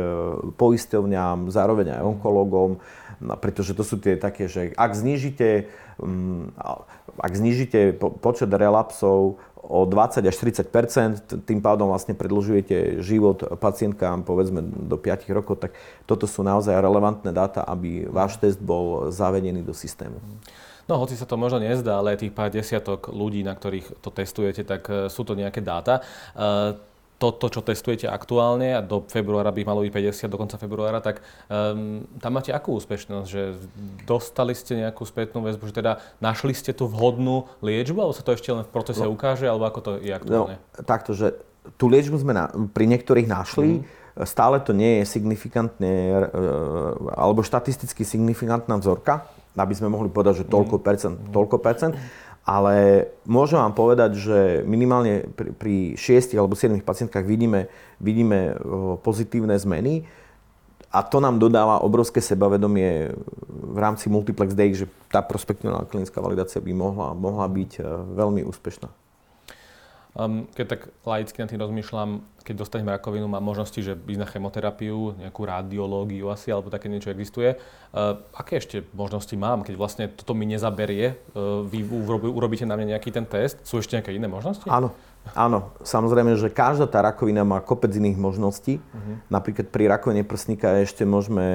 [0.57, 2.83] poisťovňam, zároveň aj onkologom,
[3.20, 5.68] no, pretože to sú tie také, že ak znižíte,
[6.00, 6.56] mm,
[7.20, 14.64] ak znižíte počet relapsov o 20 až 30% tým pádom vlastne predlžujete život pacientkám povedzme
[14.64, 15.76] do 5 rokov, tak
[16.09, 20.16] toto sú naozaj relevantné dáta, aby váš test bol zavedený do systému.
[20.90, 24.66] No, hoci sa to možno nezdá, ale tých pár desiatok ľudí, na ktorých to testujete,
[24.66, 26.02] tak e, sú to nejaké dáta.
[27.20, 29.92] E, toto, čo testujete aktuálne a do februára by malo byť
[30.24, 31.20] 50, do konca februára, tak
[31.52, 33.28] um, tam máte akú úspešnosť?
[33.28, 33.42] Že
[34.09, 38.33] dostali ste nejakú spätnú väzbu, že teda našli ste tú vhodnú liečbu, alebo sa to
[38.33, 40.56] ešte len v procese no, ukáže, alebo ako to je aktuálne?
[40.56, 41.37] No, takto, že
[41.76, 44.24] tú liečbu sme na, pri niektorých našli, mm.
[44.24, 45.92] stále to nie je signifikantne,
[47.12, 49.28] alebo štatisticky signifikantná vzorka,
[49.61, 51.92] aby sme mohli povedať, že toľko percent, toľko percent.
[52.50, 57.70] Ale môžem vám povedať, že minimálne pri, pri 6 alebo 7 pacientkách vidíme,
[58.02, 58.58] vidíme
[59.06, 60.02] pozitívne zmeny
[60.90, 63.14] a to nám dodáva obrovské sebavedomie
[63.46, 67.82] v rámci Multiplex Day, že tá prospektívna klinická validácia by mohla, mohla byť e,
[68.18, 68.90] veľmi úspešná.
[70.20, 74.28] Um, keď tak laicky na tým rozmýšľam, keď dostaneme rakovinu, má možnosti, že ísť na
[74.28, 77.56] chemoterapiu, nejakú radiológiu asi, alebo také niečo existuje.
[77.56, 81.88] Uh, aké ešte možnosti mám, keď vlastne toto mi nezaberie, uh, vy
[82.37, 83.64] urobíte na mňa nejaký ten test?
[83.64, 84.68] Sú ešte nejaké iné možnosti?
[84.68, 84.92] Áno,
[85.33, 85.72] áno.
[85.80, 88.76] Samozrejme, že každá tá rakovina má kopec iných možností.
[88.76, 89.16] Uh-huh.
[89.33, 91.46] Napríklad pri rakovine prsníka ešte môžeme,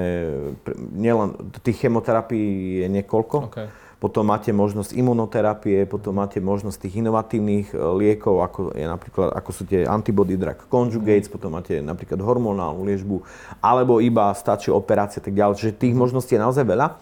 [0.90, 3.38] nielen tých chemoterapií je niekoľko.
[3.54, 9.32] Okay potom máte možnosť imunoterapie, potom máte možnosť tých inovatívnych e, liekov, ako, je napríklad,
[9.32, 13.24] ako sú tie antibody drug conjugates, potom máte napríklad hormonálnu liečbu,
[13.64, 15.56] alebo iba stačí operácia tak ďalej.
[15.56, 17.00] Čiže tých možností je naozaj veľa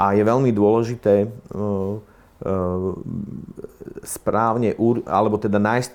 [0.00, 2.96] a je veľmi dôležité uh, uh,
[4.00, 4.72] správne,
[5.04, 5.92] alebo teda nájsť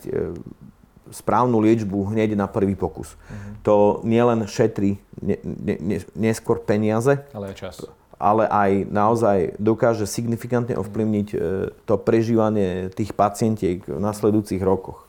[1.09, 3.17] správnu liečbu hneď na prvý pokus.
[3.17, 3.41] Uh-huh.
[3.65, 7.75] To nielen šetrí ne, ne, ne, neskôr peniaze, ale aj čas
[8.19, 11.37] ale aj naozaj dokáže signifikantne ovplyvniť e,
[11.83, 15.05] to prežívanie tých pacientiek v nasledujúcich rokoch.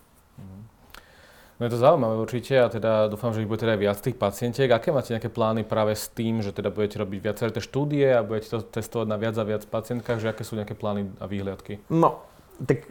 [1.57, 4.21] No je to zaujímavé určite a teda dúfam, že ich bude teda aj viac tých
[4.21, 4.69] pacientiek.
[4.69, 8.21] Aké máte nejaké plány práve s tým, že teda budete robiť viaceré tie štúdie a
[8.21, 11.81] budete to testovať na viac a viac pacientkách, že aké sú nejaké plány a výhľadky?
[11.88, 12.21] No,
[12.61, 12.85] tak,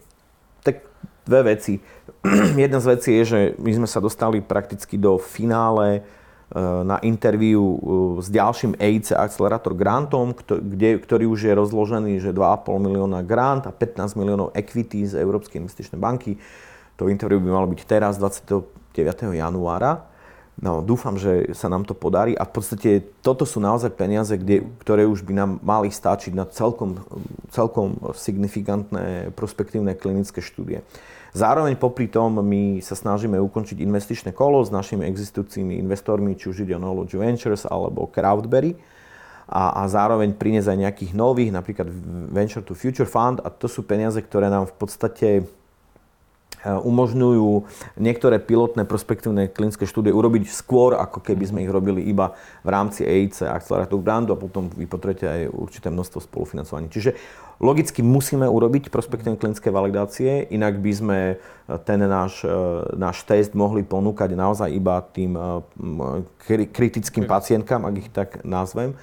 [0.66, 0.82] tak
[1.30, 1.78] dve veci.
[2.58, 6.02] Jedna z vecí je, že my sme sa dostali prakticky do finále
[6.86, 7.80] na interviu eh,
[8.22, 10.38] s ďalším EIC Accelerator grantom,
[10.78, 15.98] ktorý už je rozložený, že 2,5 milióna grant a 15 miliónov equity z Európskej investičnej
[15.98, 16.38] banky.
[17.02, 18.62] To interviu by malo byť teraz, 29.
[19.36, 20.06] januára.
[20.56, 24.64] No, dúfam, že sa nám to podarí a v podstate toto sú naozaj peniaze, kde,
[24.80, 27.04] ktoré už by nám mali stačiť na celkom,
[27.52, 30.80] celkom signifikantné prospektívne klinické štúdie.
[31.36, 36.64] Zároveň popri tom my sa snažíme ukončiť investičné kolo s našimi existujúcimi investormi, či už
[36.64, 38.80] ide o Knowledge Ventures alebo Crowdberry.
[39.52, 41.92] A, a zároveň priniesť aj nejakých nových, napríklad
[42.32, 45.28] Venture to Future Fund a to sú peniaze, ktoré nám v podstate
[46.66, 47.70] umožňujú
[48.02, 52.34] niektoré pilotné prospektívne klinické štúdie urobiť skôr, ako keby sme ich robili iba
[52.66, 56.90] v rámci EIC Accelerator Grantu a potom vy potrebujete aj určité množstvo spolufinancovaní.
[56.90, 57.14] Čiže
[57.62, 61.38] logicky musíme urobiť prospektívne klinické validácie, inak by sme eh,
[61.86, 62.52] ten náš, eh,
[62.98, 65.38] náš test mohli ponúkať naozaj iba tým
[66.74, 68.98] kritickým pacientkám, ak ich tak nazvem.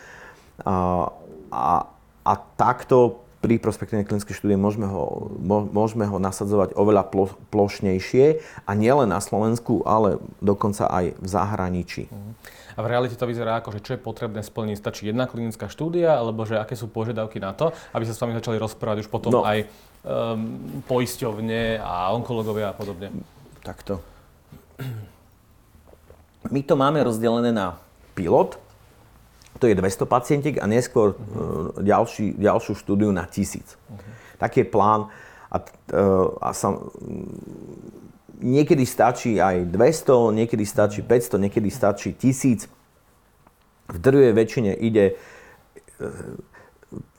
[0.63, 1.09] A,
[1.51, 1.87] a,
[2.23, 5.35] a takto pri prospektívnej klinickej štúdie môžeme ho,
[5.75, 12.07] môžeme ho nasadzovať oveľa plo, plošnejšie a nielen na Slovensku, ale dokonca aj v zahraničí.
[12.73, 14.79] A v realite to vyzerá ako, že čo je potrebné splniť?
[14.79, 18.39] Stačí jedna klinická štúdia, alebo že aké sú požiadavky na to, aby sa s vami
[18.39, 19.43] začali rozprávať už potom no.
[19.43, 23.11] aj um, poisťovne a onkologovia a podobne?
[23.67, 23.99] Takto.
[26.47, 27.75] My to máme rozdelené na
[28.15, 28.62] pilot,
[29.63, 31.79] to je 200 pacientiek a neskôr uh-huh.
[31.79, 33.63] ďalší, ďalšiu štúdiu na 1000.
[33.63, 34.03] Uh-huh.
[34.43, 35.07] Taký je plán
[35.55, 36.91] a, uh, a sam,
[38.43, 42.67] niekedy stačí aj 200, niekedy stačí 500, niekedy stačí 1000.
[43.87, 45.15] V drvej väčšine ide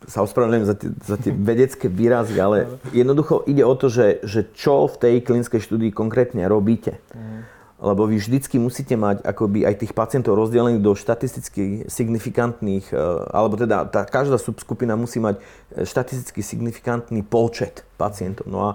[0.03, 4.91] sa ospravedlňujem za, za tie vedecké výrazy, ale jednoducho ide o to, že, že čo
[4.91, 6.99] v tej klinickej štúdii konkrétne robíte.
[7.15, 12.97] Uh-huh lebo vy vždycky musíte mať akoby aj tých pacientov rozdelených do štatisticky signifikantných, e,
[13.33, 15.41] alebo teda tá, každá subskupina musí mať
[15.73, 18.47] e, štatisticky signifikantný počet pacientov.
[18.47, 18.71] No a,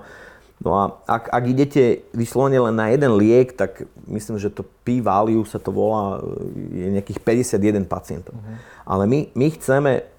[0.61, 5.47] no a ak, ak idete vyslovene len na jeden liek, tak myslím, že to p-value
[5.49, 8.37] sa to volá, e, je nejakých 51 pacientov.
[8.37, 8.57] Uh-huh.
[8.85, 10.18] Ale my, my chceme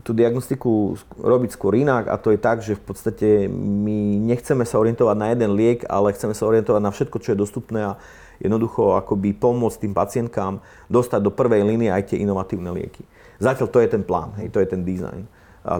[0.00, 4.80] tú diagnostiku robiť skôr inak a to je tak, že v podstate my nechceme sa
[4.80, 7.92] orientovať na jeden liek, ale chceme sa orientovať na všetko, čo je dostupné a
[8.40, 13.04] jednoducho akoby pomôcť tým pacientkám dostať do prvej línie aj tie inovatívne lieky.
[13.36, 15.28] Zatiaľ to je ten plán, hej, to je ten design.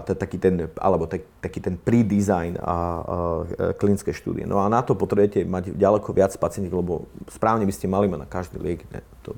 [0.04, 2.76] taký ten, alebo tak, taký ten pre-design a, a
[3.80, 4.44] klinické štúdie.
[4.44, 6.94] No a na to potrebujete mať ďaleko viac pacientov, lebo
[7.32, 9.32] správne by ste mali mať na každý liek ne, to,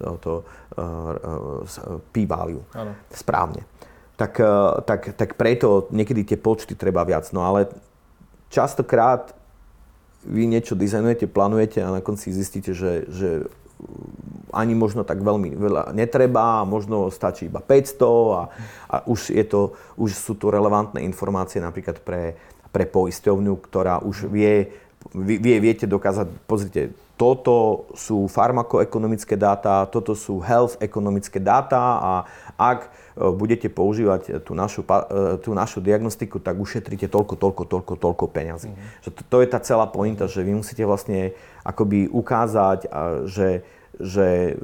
[0.00, 0.42] to,
[0.76, 2.64] uh, uh, p-value.
[3.12, 3.62] Správne.
[4.16, 7.28] Tak, uh, tak, tak preto niekedy tie počty treba viac.
[7.32, 7.68] No ale
[8.48, 9.32] častokrát
[10.24, 13.28] vy niečo dizajnujete, plánujete a na konci zistíte, že, že
[14.52, 18.42] ani možno tak veľmi veľa netreba, možno stačí iba 500 a,
[18.90, 22.36] a už, je to, už sú tu relevantné informácie napríklad pre,
[22.68, 24.68] pre poisťovňu, ktorá už vie,
[25.14, 32.12] vie, viete dokázať, pozrite, toto sú farmakoekonomické dáta, toto sú health ekonomické dáta a
[32.56, 32.88] ak e,
[33.36, 38.72] budete používať tú našu, e, tú našu diagnostiku, tak ušetríte toľko, toľko, toľko, toľko peňazí.
[38.72, 39.04] Mm-hmm.
[39.04, 42.88] Že to, to je tá celá pointa, že vy musíte vlastne akoby ukázať,
[43.28, 43.68] že,
[44.00, 44.56] že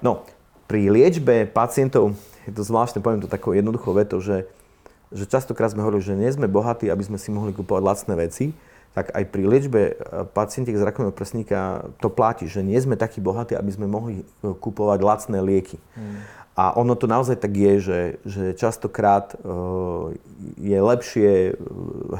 [0.00, 0.24] no,
[0.64, 2.16] pri liečbe pacientov,
[2.48, 4.48] je to zvláštne, poviem to takou jednoduchou vetou, že,
[5.12, 8.56] že častokrát sme hovorili, že nie sme bohatí, aby sme si mohli kupovať lacné veci,
[8.96, 9.94] tak aj pri liečbe e,
[10.32, 14.56] pacientiek z rakovinou prsníka to platí, že nie sme takí bohatí, aby sme mohli e,
[14.56, 15.76] kupovať lacné lieky.
[15.92, 16.24] Mm.
[16.56, 20.08] A ono to naozaj tak je, že, že častokrát uh,
[20.56, 21.52] je lepšie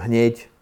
[0.04, 0.52] hneď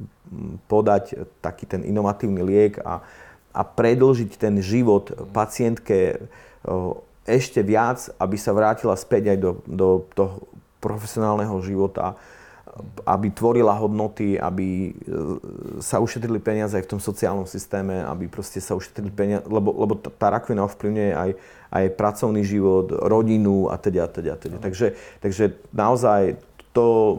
[0.71, 3.03] podať taký ten inovatívny liek a,
[3.51, 6.23] a predlžiť ten život pacientke
[7.27, 10.47] ešte viac, aby sa vrátila späť aj do, do toho
[10.79, 12.15] profesionálneho života
[13.07, 14.93] aby tvorila hodnoty, aby e,
[15.79, 19.95] sa ušetrili peniaze aj v tom sociálnom systéme, aby proste sa ušetrili peniaze, lebo, lebo
[19.95, 21.31] tá rakovina ovplyvňuje aj,
[21.71, 24.57] aj pracovný život, rodinu a teda a teda a teda.
[24.59, 26.43] Takže, takže naozaj
[26.75, 27.19] to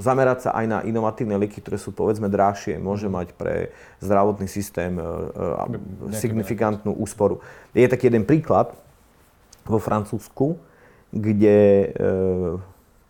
[0.00, 3.12] zamerať sa aj na inovatívne lieky, ktoré sú povedzme drahšie, môže mhm.
[3.12, 3.54] mať pre
[4.00, 7.44] zdravotný systém e, e, signifikantnú úsporu.
[7.76, 8.72] Je taký jeden príklad
[9.68, 10.56] vo Francúzsku,
[11.10, 11.90] kde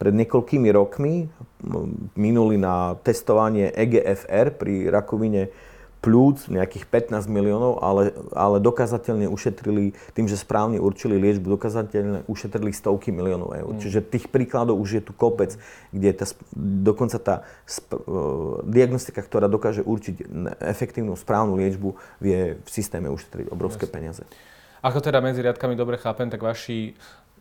[0.01, 1.29] pred niekoľkými rokmi
[2.17, 5.53] minuli na testovanie EGFR pri rakovine
[6.01, 12.73] plúc nejakých 15 miliónov, ale, ale dokazateľne ušetrili, tým, že správne určili liečbu, dokazateľne ušetrili
[12.73, 13.73] stovky miliónov eur.
[13.77, 13.81] Mm.
[13.85, 15.61] Čiže tých príkladov už je tu kopec,
[15.93, 16.25] kde tá,
[16.57, 17.35] dokonca tá
[17.69, 18.01] sp-
[18.65, 20.25] diagnostika, ktorá dokáže určiť
[20.65, 21.93] efektívnu správnu liečbu,
[22.25, 23.95] vie v systéme ušetriť obrovské Jasne.
[23.95, 24.23] peniaze.
[24.81, 26.97] Ako teda medzi riadkami dobre chápem, tak vaši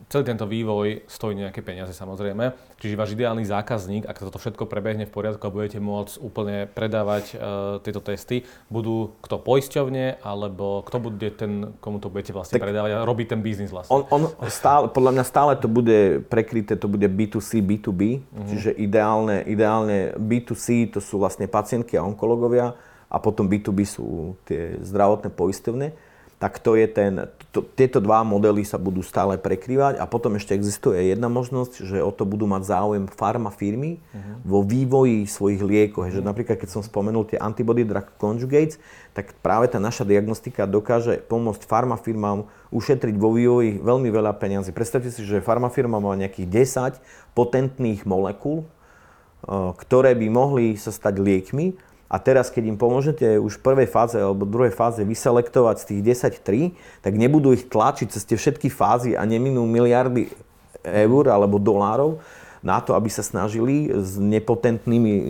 [0.07, 2.55] celý tento vývoj stojí nejaké peniaze samozrejme.
[2.79, 7.35] Čiže váš ideálny zákazník, ak toto všetko prebehne v poriadku a budete môcť úplne predávať
[7.35, 7.39] uh,
[7.83, 12.95] tieto testy, budú kto poisťovne, alebo kto bude ten, komu to budete vlastne tak predávať
[12.95, 13.91] a robiť ten biznis vlastne?
[13.91, 18.47] On, on stále, podľa mňa stále to bude prekryté, to bude B2C, B2B, mm-hmm.
[18.47, 22.79] čiže ideálne, ideálne B2C to sú vlastne pacientky a onkologovia
[23.12, 26.09] a potom B2B sú tie zdravotné poisťovne
[26.39, 30.53] tak to je ten, to, tieto dva modely sa budú stále prekrývať a potom ešte
[30.53, 34.45] existuje jedna možnosť, že o to budú mať záujem farma firmy uh-huh.
[34.45, 36.05] vo vývoji svojich liekov.
[36.05, 36.21] Uh-huh.
[36.21, 38.77] Že napríklad, keď som spomenul tie antibody drug conjugates,
[39.17, 44.69] tak práve tá naša diagnostika dokáže pomôcť farma firmám ušetriť vo vývoji veľmi veľa peniazy.
[44.69, 50.93] Predstavte si, že farma firma má nejakých 10 potentných molekúl, eh, ktoré by mohli sa
[50.93, 55.76] stať liekmi a teraz, keď im pomôžete už v prvej fáze alebo druhej fáze vyselektovať
[55.78, 56.02] z tých
[56.41, 60.34] 10 3, tak nebudú ich tlačiť cez tie všetky fázy a neminú miliardy
[60.82, 62.17] eur alebo dolárov
[62.65, 65.26] na to, aby sa snažili s nepotentnými e,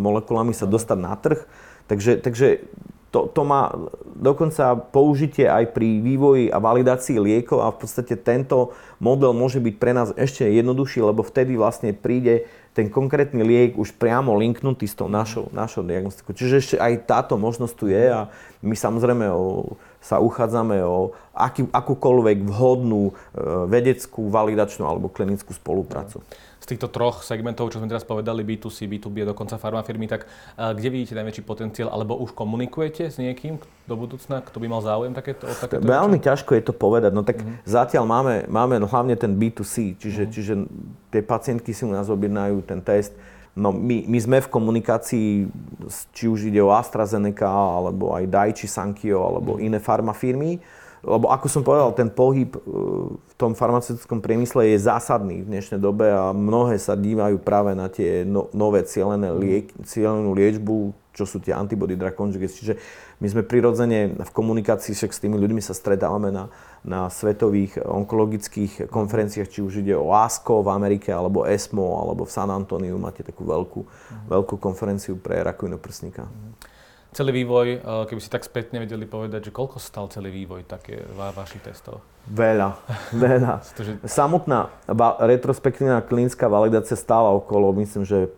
[0.00, 1.44] molekulami sa dostať na trh.
[1.86, 2.66] Takže, takže
[3.08, 3.72] to, to má
[4.04, 9.74] dokonca použitie aj pri vývoji a validácii liekov a v podstate tento model môže byť
[9.78, 14.94] pre nás ešte jednoduchší, lebo vtedy vlastne príde ten konkrétny liek už priamo linknutý s
[14.94, 16.30] tou našou, našou diagnostikou.
[16.30, 18.30] Čiže ešte aj táto možnosť tu je a
[18.62, 23.12] my samozrejme o, sa uchádzame o aký, akúkoľvek vhodnú e,
[23.66, 26.22] vedeckú, validačnú alebo klinickú spoluprácu.
[26.22, 30.88] Ja týchto troch segmentov, čo sme teraz povedali, B2C, B2B a dokonca farmafirmy, tak kde
[30.92, 33.56] vidíte najväčší potenciál, alebo už komunikujete s niekým
[33.88, 37.24] do budúcna, kto by mal záujem takéto, o takéto Veľmi ťažko je to povedať, no
[37.24, 37.64] tak uh-huh.
[37.64, 40.34] zatiaľ máme, máme no, hlavne ten B2C, čiže, uh-huh.
[40.36, 40.52] čiže
[41.08, 43.16] tie pacientky si u nás objednajú ten test,
[43.58, 45.50] No my, my sme v komunikácii,
[46.14, 50.62] či už ide o AstraZeneca, alebo aj Daiichi Sankyo, alebo iné farmafirmy,
[51.02, 52.60] lebo ako som povedal, ten pohyb e,
[53.14, 57.86] v tom farmaceutickom priemysle je zásadný v dnešnej dobe a mnohé sa dívajú práve na
[57.86, 62.58] tie no, nové cielené liek, cielenú liečbu, čo sú tie antibody drug conjugates.
[62.62, 62.78] Čiže
[63.18, 66.46] my sme prirodzene v komunikácii, však s tými ľuďmi sa stretávame na,
[66.86, 72.30] na svetových onkologických konferenciách, či už ide o ASCO v Amerike, alebo ESMO, alebo v
[72.30, 72.94] San Antoniu.
[73.02, 73.80] Máte takú veľkú,
[74.30, 76.30] veľkú konferenciu pre rakovinu prsníka.
[77.18, 81.02] Celý vývoj, e, keby si tak spätne vedeli povedať, že koľko stal celý vývoj také
[81.18, 81.98] va- vašich testov?
[82.30, 82.78] Veľa,
[83.26, 83.66] veľa.
[84.06, 88.30] Samotná va- retrospektívna klinická validácia stála okolo, myslím, že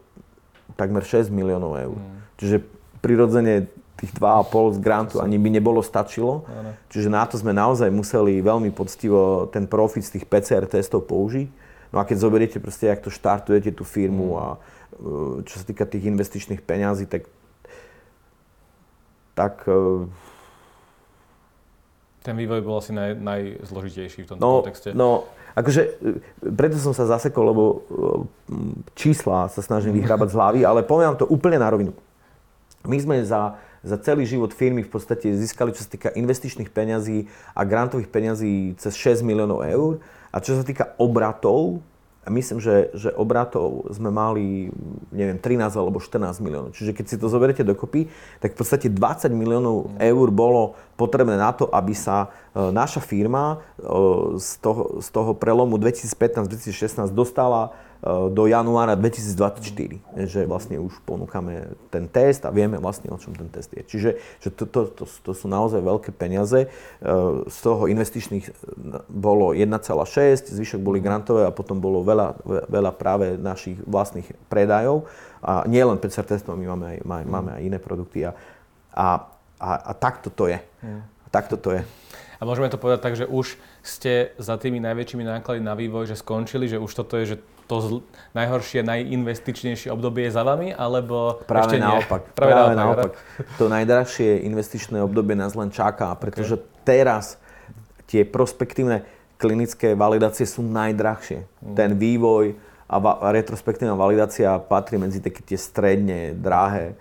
[0.81, 1.97] takmer 6 miliónov eur.
[2.01, 2.25] Hmm.
[2.41, 2.65] Čiže
[3.05, 3.69] prirodzene
[4.01, 6.49] tých 2,5 z grantu ani by nebolo stačilo.
[6.49, 6.73] Ano.
[6.89, 11.53] Čiže na to sme naozaj museli veľmi poctivo ten profit z tých PCR testov použiť.
[11.93, 14.41] No a keď zoberiete proste, jak to štartujete tú firmu mm.
[14.41, 14.59] a e,
[15.45, 17.29] čo sa týka tých investičných peňazí, tak
[19.35, 20.07] tak e,
[22.21, 24.89] ten vývoj bol asi naj, najzložitejší v tomto no, kontexte.
[24.93, 25.25] No,
[25.57, 27.65] akože, e, preto som sa zasekol, lebo
[28.93, 31.97] čísla sa snažím vyhrábať z hlavy, ale poviem to úplne na rovinu.
[32.85, 37.29] My sme za, za celý život firmy v podstate získali, čo sa týka investičných peňazí
[37.57, 40.01] a grantových peňazí cez 6 miliónov eur
[40.33, 41.85] a čo sa týka obratov,
[42.29, 44.69] myslím, že, že obratov sme mali,
[45.09, 46.77] neviem, 13 alebo 14 miliónov.
[46.77, 48.13] Čiže keď si to zoberiete dokopy,
[48.45, 53.65] tak v podstate 20 miliónov eur bolo potrebné na to, aby sa e, naša firma
[53.81, 53.89] e,
[54.37, 57.73] z toho, z toho prelomu 2015-2016 dostala
[58.07, 63.53] do januára 2024, že vlastne už ponúkame ten test a vieme vlastne, o čom ten
[63.53, 63.85] test je.
[63.85, 64.11] Čiže
[64.41, 66.65] že to, to, to, to sú naozaj veľké peniaze.
[66.65, 67.09] Eh,
[67.45, 68.53] z toho investičných eh,
[69.13, 72.41] bolo 1,6, zvyšok boli grantové a potom bolo veľa,
[72.73, 75.05] veľa práve našich vlastných predajov.
[75.45, 78.25] A nie len PCR testov, my máme aj, máme aj iné produkty.
[78.25, 78.33] A,
[78.97, 79.29] a,
[79.61, 80.57] a, a takto to je.
[80.81, 81.05] Mm.
[81.29, 81.83] Takto to je.
[82.41, 86.17] A môžeme to povedať tak, že už ste za tými najväčšími náklady na vývoj, že
[86.17, 87.39] skončili, že už toto je že
[87.71, 88.05] to zl-
[88.35, 92.23] najhoršie, najinvestičnejšie obdobie je za vami, alebo Práve ešte naopak.
[92.27, 92.35] Nie?
[92.39, 93.11] Práve, Práve naopak.
[93.15, 93.57] naopak.
[93.63, 96.67] To najdrahšie investičné obdobie nás len čaká, pretože okay.
[96.83, 97.39] teraz
[98.11, 99.07] tie prospektívne
[99.39, 101.47] klinické validácie sú najdrahšie.
[101.63, 101.75] Mm.
[101.79, 102.59] Ten vývoj
[102.91, 106.99] a, va- retrospektívna validácia patrí medzi také tie stredne drahé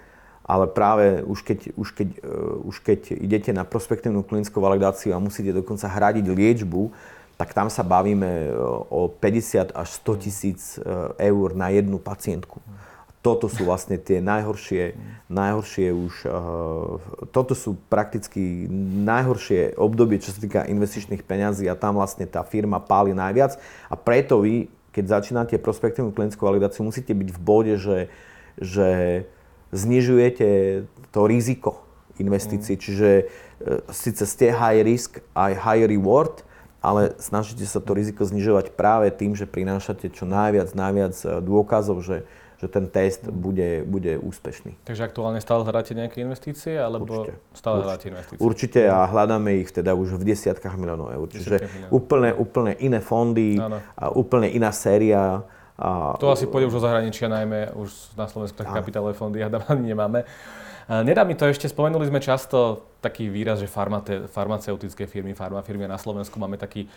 [0.49, 5.21] ale práve už keď, už, keď, uh, už keď idete na prospektívnu klinickú validáciu a
[5.21, 6.89] musíte dokonca hradiť liečbu,
[7.39, 8.51] tak tam sa bavíme e,
[8.91, 10.83] o 50 až 100 tisíc e,
[11.31, 12.59] eur na jednu pacientku.
[13.23, 14.95] Toto sú vlastne tie najhoršie,
[15.27, 17.03] najhoršie už, uh,
[17.35, 18.63] toto sú prakticky
[19.03, 23.59] najhoršie obdobie, čo sa týka investičných peňazí a tam vlastne tá firma páli najviac
[23.91, 28.07] a preto vy, keď začínate prospektívnu klinickú validáciu, musíte byť v bode, že,
[28.55, 28.87] že
[29.75, 30.47] znižujete
[31.11, 31.83] to riziko
[32.23, 32.81] investícií, mm.
[32.87, 33.09] čiže
[33.91, 36.47] síce ste high risk, aj high reward,
[36.79, 41.99] ale snažíte sa to riziko znižovať práve tým, že prinášate čo najviac, najviac e, dôkazov,
[41.99, 42.23] že,
[42.63, 44.79] že ten test bude, bude úspešný.
[44.87, 48.41] Takže aktuálne stále hľadáte nejaké investície, alebo určite, stále určite, hľadáte investície?
[48.43, 51.27] Určite a hľadáme ich teda už v desiatkách miliónov eur.
[51.27, 51.55] Čiže
[51.91, 53.59] úplne, úplne iné fondy,
[53.99, 55.43] a úplne iná séria.
[55.79, 56.15] A...
[56.19, 59.95] To asi pôjde už zo zahraničia, najmä už na Slovensku také kapitálové fondy a ani
[59.95, 60.27] nemáme.
[60.89, 65.97] Nedá mi to ešte, spomenuli sme často taký výraz, že farmate, farmaceutické firmy, farmafirmy na
[65.97, 66.39] Slovensku.
[66.39, 66.87] Máme taký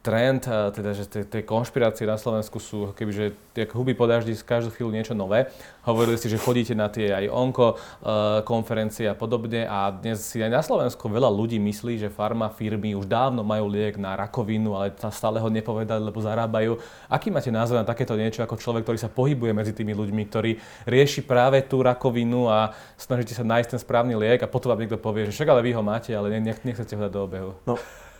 [0.00, 4.72] trend, teda, že tie, konšpirácie na Slovensku sú kebyže jak huby po daždi z každú
[4.72, 5.52] chvíľu niečo nové.
[5.84, 10.40] Hovorili ste, že chodíte na tie aj onko uh, konferencie a podobne a dnes si
[10.40, 14.72] aj na Slovensku veľa ľudí myslí, že farma firmy už dávno majú liek na rakovinu,
[14.72, 16.80] ale stále ho nepovedali, lebo zarábajú.
[17.12, 20.56] Aký máte názor na takéto niečo ako človek, ktorý sa pohybuje medzi tými ľuďmi, ktorý
[20.88, 24.96] rieši práve tú rakovinu a snažíte sa nájsť ten správny liek a potom vám niekto
[24.96, 27.52] povie, že však ale vy ho máte, ale nechcete ho dať do obehu.
[27.68, 27.76] No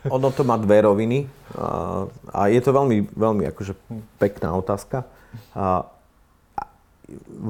[0.08, 3.76] ono to má dve roviny a, a je to veľmi, veľmi akože
[4.16, 5.04] pekná otázka.
[5.52, 5.84] A,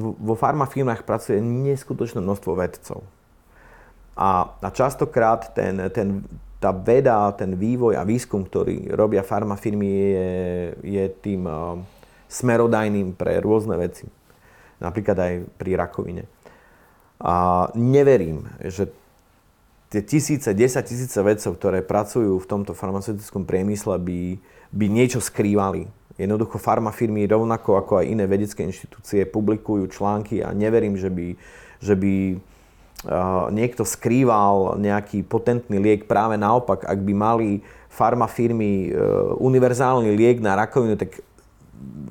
[0.01, 3.05] vo farmafirmách pracuje neskutočné množstvo vedcov.
[4.17, 6.25] A, a častokrát ten, ten,
[6.61, 10.31] tá veda, ten vývoj a výskum, ktorý robia farmafirmy, je,
[10.85, 11.81] je tým uh,
[12.29, 14.09] smerodajným pre rôzne veci.
[14.81, 16.25] Napríklad aj pri rakovine.
[17.21, 18.89] A neverím, že
[19.91, 24.39] tie tisíce, desať tisíce vedcov, ktoré pracujú v tomto farmaceutickom priemysle, by,
[24.71, 25.91] by niečo skrývali.
[26.15, 31.35] Jednoducho farmafirmy, rovnako ako aj iné vedecké inštitúcie, publikujú články a neverím, že by,
[31.83, 36.07] že by uh, niekto skrýval nejaký potentný liek.
[36.07, 37.51] Práve naopak, ak by mali
[37.91, 41.19] farmafirmy uh, univerzálny liek na rakovinu, tak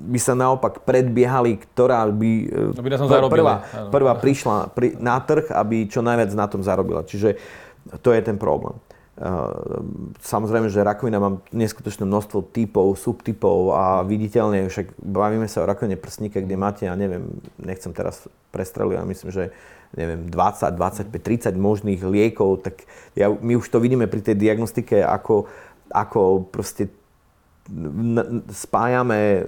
[0.10, 2.90] by sa naopak predbiehali, ktorá by, uh, no by
[3.30, 3.56] prvá,
[3.94, 7.06] prvá prišla pri, na trh, aby čo najviac na tom zarobila.
[7.06, 7.38] Čiže
[8.02, 8.78] to je ten problém.
[10.24, 16.00] Samozrejme, že rakovina má neskutočné množstvo typov, subtypov a viditeľne, však bavíme sa o rakovine
[16.00, 17.28] prsníka, kde máte, ja neviem,
[17.60, 19.44] nechcem teraz prestreliť, ale myslím, že
[19.92, 25.04] neviem, 20, 25, 30 možných liekov, tak ja, my už to vidíme pri tej diagnostike,
[25.04, 25.52] ako,
[25.92, 26.88] ako proste
[28.50, 29.46] spájame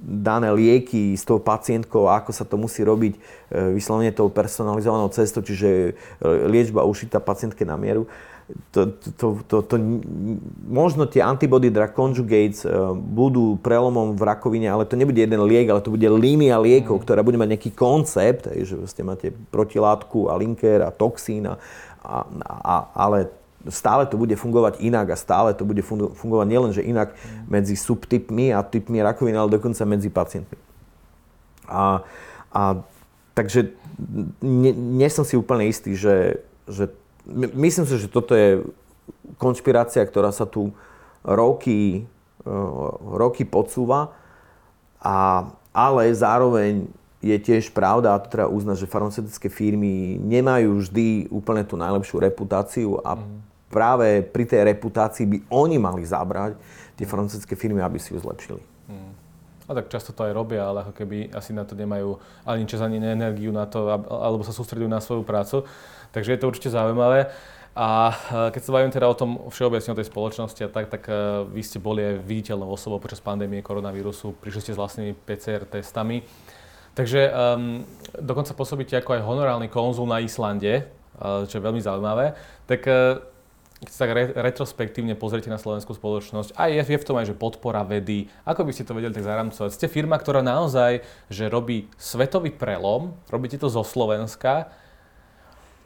[0.00, 3.20] dané lieky s tou pacientkou, ako sa to musí robiť
[3.76, 5.92] vyslovene tou personalizovanou cestou, čiže
[6.24, 8.08] liečba ušitá pacientke na mieru.
[8.72, 9.76] To, to, to, to,
[10.64, 12.64] možno tie antibody drug conjugates
[12.96, 17.20] budú prelomom v rakovine, ale to nebude jeden liek, ale to bude línia liekov, ktorá
[17.20, 21.60] bude mať nejaký koncept, že ste máte protilátku a linker a toxín, a,
[22.00, 23.28] a, ale
[23.66, 25.82] stále to bude fungovať inak a stále to bude
[26.14, 27.18] fungovať nielen, že inak
[27.50, 30.54] medzi subtypmi a typmi rakoviny, ale dokonca medzi pacientmi.
[31.66, 32.06] A,
[32.54, 32.62] a
[33.34, 33.74] takže
[34.38, 36.38] nie, nie som si úplne istý, že,
[36.70, 36.94] že
[37.58, 38.62] myslím si, že toto je
[39.42, 40.70] konšpirácia, ktorá sa tu
[41.26, 42.06] roky,
[42.46, 42.54] e,
[43.02, 44.14] roky podsúva,
[45.02, 46.86] a, ale zároveň
[47.18, 52.22] je tiež pravda, a to treba uznať, že farmaceutické firmy nemajú vždy úplne tú najlepšiu
[52.22, 53.38] reputáciu a mm.
[53.74, 56.54] práve pri tej reputácii by oni mali zabrať
[56.94, 58.62] tie farmaceutické firmy, aby si ju zlepšili.
[58.86, 59.12] Mm.
[59.68, 62.16] A tak často to aj robia, ale ako keby asi na to nemajú
[62.48, 65.68] ani čas, ani energiu na to, alebo sa sústredujú na svoju prácu.
[66.08, 67.28] Takže je to určite zaujímavé.
[67.78, 68.10] A
[68.50, 71.62] keď sa bavím teda o tom všeobecne o tej spoločnosti a tak, tak e, vy
[71.62, 76.26] ste boli aj viditeľnou osobou počas pandémie koronavírusu, prišli ste s vlastnými PCR testami.
[76.98, 77.86] Takže um,
[78.18, 80.82] dokonca pôsobíte ako aj honorálny konzul na Islande,
[81.22, 82.34] uh, čo je veľmi zaujímavé.
[82.66, 83.22] Tak uh,
[83.78, 87.30] keď sa tak re- retrospektívne pozriete na slovenskú spoločnosť, a je, je v tom aj,
[87.30, 89.70] že podpora vedy, ako by ste to vedeli tak zaramcovať?
[89.70, 94.74] Ste firma, ktorá naozaj, že robí svetový prelom, robíte to zo Slovenska,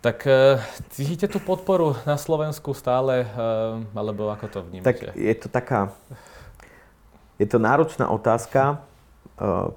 [0.00, 0.64] tak uh,
[0.96, 5.12] cítite tú podporu na Slovensku stále, uh, alebo ako to vnímate?
[5.12, 5.92] Tak je to taká,
[7.36, 8.80] je to náročná otázka,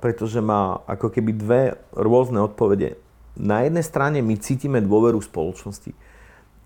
[0.03, 1.61] pretože má ako keby dve
[1.95, 2.99] rôzne odpovede.
[3.35, 5.91] Na jednej strane my cítime dôveru spoločnosti.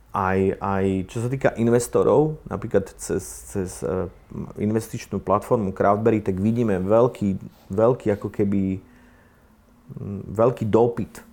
[0.10, 3.22] Aj, aj čo sa týka investorov, napríklad cez,
[3.54, 3.70] cez
[4.58, 7.38] investičnú platformu Crowdberry, tak vidíme veľký,
[7.70, 8.82] veľký ako keby
[10.34, 11.26] veľký dopyt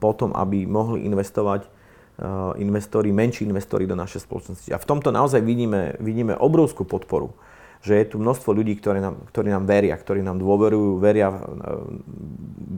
[0.00, 4.68] potom, aby mohli investovať uh, investori, menší investori do našej spoločnosti.
[4.76, 7.32] A v tomto naozaj vidíme, vidíme obrovskú podporu
[7.84, 11.84] že je tu množstvo ľudí, ktorí nám, ktorí nám veria, ktorí nám dôverujú, veria uh,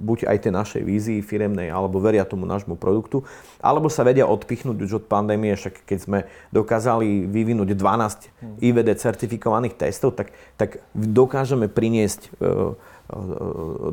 [0.02, 3.22] buď aj tej našej vízii firemnej, alebo veria tomu nášmu produktu,
[3.62, 6.18] alebo sa vedia odpichnúť už od pandémie, však keď sme
[6.50, 12.74] dokázali vyvinúť 12 IVD certifikovaných testov, tak, tak dokážeme priniesť uh,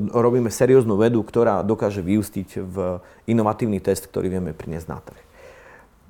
[0.09, 2.97] robíme serióznu vedu, ktorá dokáže vyústiť v
[3.30, 5.22] inovatívny test, ktorý vieme priniesť na trh.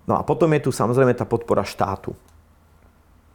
[0.07, 2.15] No a potom je tu samozrejme tá podpora štátu.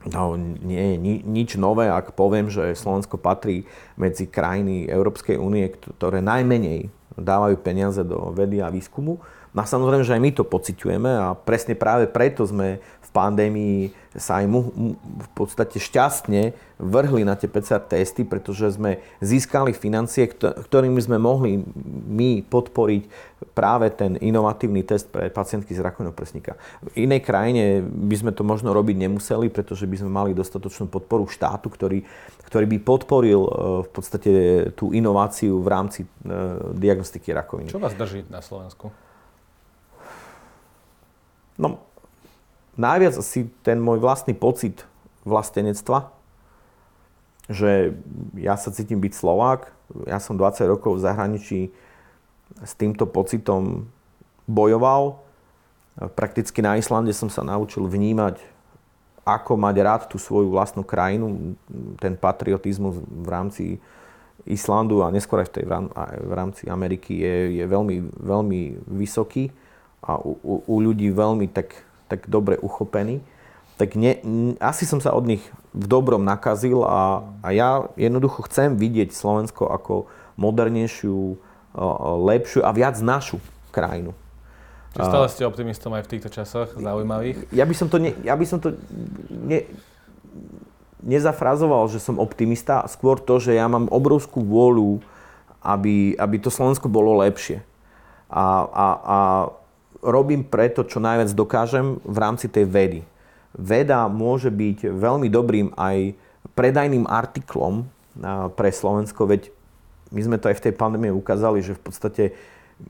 [0.07, 3.67] No, nie je ni, nič nové, ak poviem, že Slovensko patrí
[3.99, 6.87] medzi krajiny Európskej únie, ktoré najmenej
[7.19, 9.19] dávajú peniaze do vedy a výskumu.
[9.51, 12.79] No a samozrejme, že aj my to pociťujeme a presne práve preto sme
[13.09, 13.77] v pandémii
[14.13, 19.73] sa aj mu, mu v podstate šťastne vrhli na tie PCR testy, pretože sme získali
[19.73, 21.57] financie, ktorými sme mohli
[22.05, 23.03] my podporiť
[23.57, 26.53] práve ten inovatívny test pre pacientky z rakovinou prsníka.
[26.85, 31.25] V inej krajine by sme to možno robiť nemuseli, pretože by sme mali dostatočnú podporu
[31.25, 32.05] štátu, ktorý,
[32.45, 33.51] ktorý by podporil e,
[33.85, 34.31] v podstate
[34.77, 36.07] tú inováciu v rámci e,
[36.77, 37.73] diagnostiky rakoviny.
[37.73, 38.93] Čo vás drží na Slovensku?
[41.59, 41.88] No,
[42.79, 44.87] najviac asi ten môj vlastný pocit
[45.27, 46.15] vlastenectva,
[47.51, 47.99] že
[48.39, 49.75] ja sa cítim byť Slovák,
[50.07, 51.59] ja som 20 rokov v zahraničí
[52.61, 53.89] s týmto pocitom
[54.45, 55.21] bojoval.
[56.15, 58.39] Prakticky na Islande som sa naučil vnímať,
[59.27, 61.53] ako mať rád tú svoju vlastnú krajinu,
[61.99, 63.63] ten patriotizmus v rámci
[64.47, 65.65] Islandu a neskôr aj v, tej,
[66.23, 69.51] v rámci Ameriky je, je veľmi, veľmi vysoký
[69.99, 73.21] a u, u, u ľudí veľmi tak tak dobre uchopený,
[73.79, 74.19] tak ne,
[74.59, 79.71] asi som sa od nich v dobrom nakazil a, a ja jednoducho chcem vidieť Slovensko
[79.71, 81.39] ako modernejšiu,
[82.25, 83.39] lepšiu a viac našu
[83.71, 84.11] krajinu.
[84.97, 87.53] Čiže stále ste optimistom aj v týchto časoch zaujímavých?
[87.53, 88.73] Ja by som to, ne, ja by som to
[89.29, 89.69] ne,
[91.05, 94.99] nezafrazoval, že som optimista, skôr to, že ja mám obrovskú vôľu,
[95.61, 97.61] aby, aby to Slovensko bolo lepšie.
[98.27, 99.17] A, a, a
[99.99, 102.99] robím preto, čo najviac dokážem v rámci tej vedy.
[103.55, 106.13] Veda môže byť veľmi dobrým aj
[106.53, 107.87] predajným artiklom
[108.55, 109.51] pre Slovensko, veď
[110.09, 112.23] my sme to aj v tej pandémie ukázali, že v podstate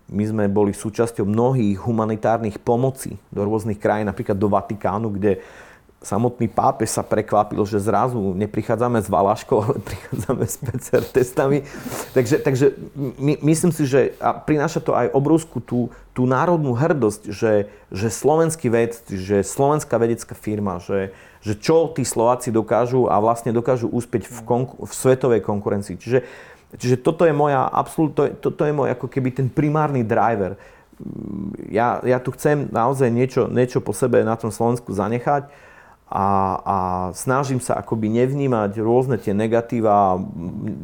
[0.08, 5.42] my sme boli súčasťou mnohých humanitárnych pomocí do rôznych krajín, napríklad do Vatikánu, kde
[6.00, 11.68] samotný pápež sa prekvapil, že zrazu neprichádzame s Valaškou, ale prichádzame s PCR testami.
[12.16, 17.36] Takže, takže my, myslím si, že a prináša to aj obrovskú tú, tú národnú hrdosť,
[17.36, 21.12] že, že slovenský ved, že slovenská vedecká firma, že,
[21.44, 26.00] že čo tí Slováci dokážu a vlastne dokážu úspeť v, konku, v svetovej konkurencii.
[26.00, 26.20] Čiže,
[26.80, 30.56] čiže toto je moja absolút, to, toto je môj ako keby ten primárny driver.
[31.68, 35.69] Ja, ja tu chcem naozaj niečo, niečo po sebe na tom Slovensku zanechať
[36.10, 36.28] a,
[36.66, 36.78] a
[37.14, 40.18] snažím sa akoby nevnímať rôzne tie negatíva,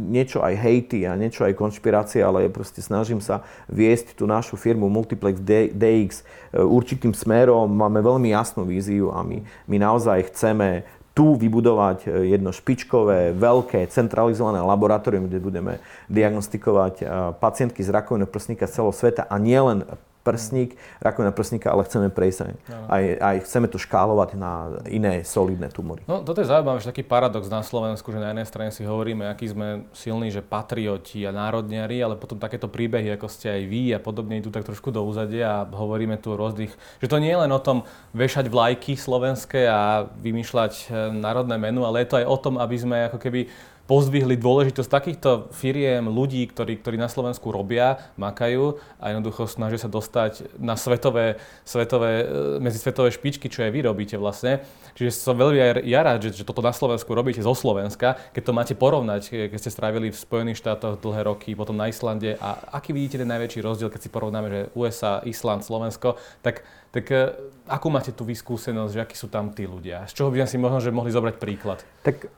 [0.05, 4.86] niečo aj hejty a niečo aj konšpirácie, ale proste snažím sa viesť tú našu firmu
[4.86, 5.41] Multiplex
[5.73, 7.65] DX e, určitým smerom.
[7.65, 10.86] Máme veľmi jasnú víziu a my, my naozaj chceme
[11.17, 15.73] tu vybudovať e, jedno špičkové, veľké, centralizované laboratórium, kde budeme
[16.05, 17.05] diagnostikovať e,
[17.41, 19.89] pacientky z rakovinou prsníka z celého sveta a nielen
[20.26, 22.53] prsník, rakovina prsníka, ale chceme prejsť aj,
[22.89, 26.01] aj, aj chceme to škálovať na iné solidné tumory.
[26.09, 29.30] No toto je zaujímavé, že taký paradox na Slovensku, že na jednej strane si hovoríme,
[29.30, 33.84] aký sme silní, že patrioti a národniari, ale potom takéto príbehy, ako ste aj vy
[33.93, 37.30] a podobne, tu tak trošku do úzadia a hovoríme tu o rôznych, že to nie
[37.30, 37.86] je len o tom
[38.17, 42.76] vešať vlajky slovenské a vymýšľať eh, národné menu, ale je to aj o tom, aby
[42.82, 43.45] sme ako keby
[43.86, 49.89] pozdvihli dôležitosť takýchto firiem, ľudí, ktorí, ktorí na Slovensku robia, makajú a jednoducho snažia sa
[49.89, 52.25] dostať na svetové, svetové, e,
[52.61, 54.65] medzi svetové špičky, čo aj vy robíte vlastne.
[54.97, 58.57] Čiže som veľmi ja rád, že, že toto na Slovensku robíte zo Slovenska, keď to
[58.57, 62.95] máte porovnať, keď ste strávili v Spojených štátoch dlhé roky, potom na Islande a aký
[62.95, 66.65] vidíte ten najväčší rozdiel, keď si porovnáme, že USA, Island, Slovensko, tak
[66.95, 67.27] tak e,
[67.67, 70.07] akú máte tú vyskúsenosť, že akí sú tam tí ľudia?
[70.07, 71.83] Z čoho by sme si možno že mohli zobrať príklad?
[72.07, 72.31] Tak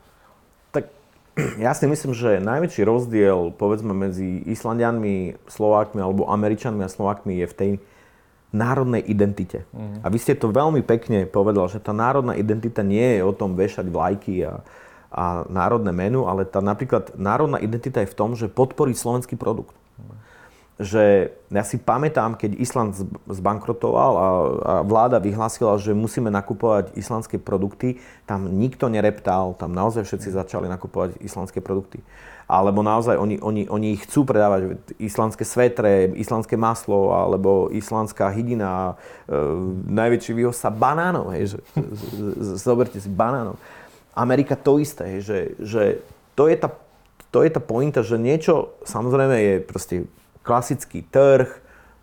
[1.58, 7.48] ja si myslím, že najväčší rozdiel povedzme medzi Islandianmi, Slovákmi alebo Američanmi a Slovákmi je
[7.48, 7.72] v tej
[8.56, 9.68] národnej identite.
[9.76, 10.02] Mm.
[10.02, 13.54] A vy ste to veľmi pekne povedal, že tá národná identita nie je o tom
[13.54, 14.64] vešať vlajky a,
[15.12, 19.76] a národné menu, ale tá napríklad národná identita je v tom, že podporiť slovenský produkt.
[20.78, 22.94] Že ja si pamätám, keď Island
[23.26, 24.28] zbankrotoval a, a
[24.86, 27.98] vláda vyhlásila, že musíme nakupovať islandské produkty,
[28.30, 32.06] tam nikto nereptal, tam naozaj všetci začali nakupovať islandské produkty.
[32.48, 38.96] Alebo naozaj oni, oni, oni chcú predávať islandské svetre, islandské maslo alebo islandská hydina,
[39.28, 39.36] e,
[39.92, 41.60] najväčší výhoz sa banánov, hej, že,
[42.56, 43.60] zoberte si banánov.
[44.16, 45.84] Amerika to isté, hej, že, že
[46.38, 46.72] to je tá
[47.28, 49.96] to je tá pointa, že niečo samozrejme je proste
[50.48, 51.52] klasický trh,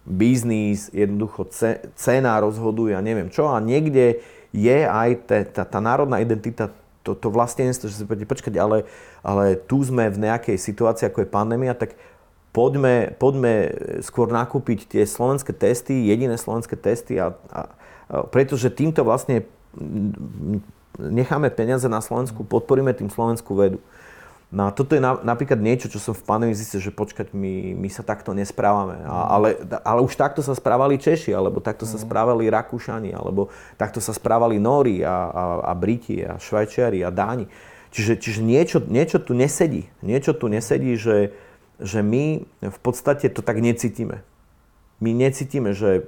[0.05, 1.49] biznis, jednoducho
[1.97, 3.49] cena rozhoduje a neviem čo.
[3.49, 4.21] A niekde
[4.53, 5.11] je aj
[5.57, 6.69] tá, tá národná identita,
[7.01, 8.85] to, to vlastenstvo, že si poďte počkať, ale,
[9.25, 11.97] ale tu sme v nejakej situácii, ako je pandémia, tak
[12.53, 13.53] poďme, poďme
[14.05, 17.61] skôr nakúpiť tie slovenské testy, jediné slovenské testy, a, a,
[18.09, 19.45] a, pretože týmto vlastne
[20.97, 23.83] necháme peniaze na Slovensku, podporíme tým slovenskú vedu.
[24.55, 27.75] No a toto je na, napríklad niečo, čo som v pandémii zistil, že počkať, my,
[27.75, 29.03] my sa takto nesprávame.
[29.03, 29.27] A, mhm.
[29.35, 29.49] ale,
[29.83, 32.03] ale už takto sa správali Češi, alebo takto sa mhm.
[32.07, 37.51] správali Rakúšani, alebo takto sa správali Nóri a, a, a Briti a Švajčiari a Dáni.
[37.91, 39.91] Čiže, čiže niečo, niečo tu nesedí.
[40.03, 41.35] Niečo tu nesedí, že,
[41.79, 44.23] že my v podstate to tak necítime.
[45.03, 46.07] My necítime, že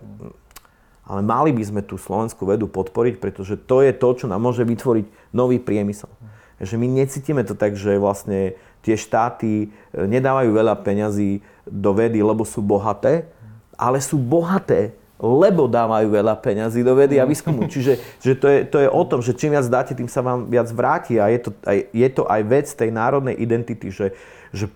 [1.07, 4.67] ale mali by sme tú slovenskú vedu podporiť, pretože to je to, čo nám môže
[4.67, 6.11] vytvoriť nový priemysel.
[6.57, 12.23] Že my necítime to tak, že vlastne tie štáty e, nedávajú veľa peňazí do vedy,
[12.23, 13.29] lebo sú bohaté,
[13.75, 17.67] ale sú bohaté, lebo dávajú veľa peňazí do vedy a výskumu.
[17.73, 20.49] Čiže že to, je, to je o tom, že čím viac dáte, tým sa vám
[20.49, 24.13] viac vráti a je to aj, je to aj vec tej národnej identity, že,
[24.53, 24.69] že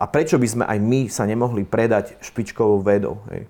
[0.00, 3.20] a prečo by sme aj my sa nemohli predať špičkovou vedou.
[3.28, 3.44] Hej?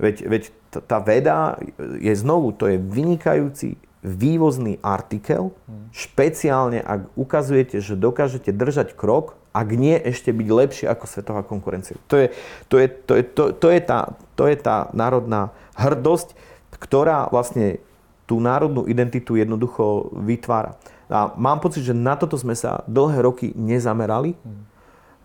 [0.00, 0.42] Veď, veď
[0.84, 1.60] tá veda
[1.98, 5.52] je znovu, to je vynikajúci vývozný artikel,
[5.92, 11.98] špeciálne ak ukazujete, že dokážete držať krok, ak nie ešte byť lepšie ako svetová konkurencia.
[12.08, 12.26] To je,
[12.70, 16.32] to je, to je, to, to je, tá, to je tá národná hrdosť,
[16.80, 17.82] ktorá vlastne
[18.24, 20.78] tú národnú identitu jednoducho vytvára.
[21.10, 24.38] A mám pocit, že na toto sme sa dlhé roky nezamerali.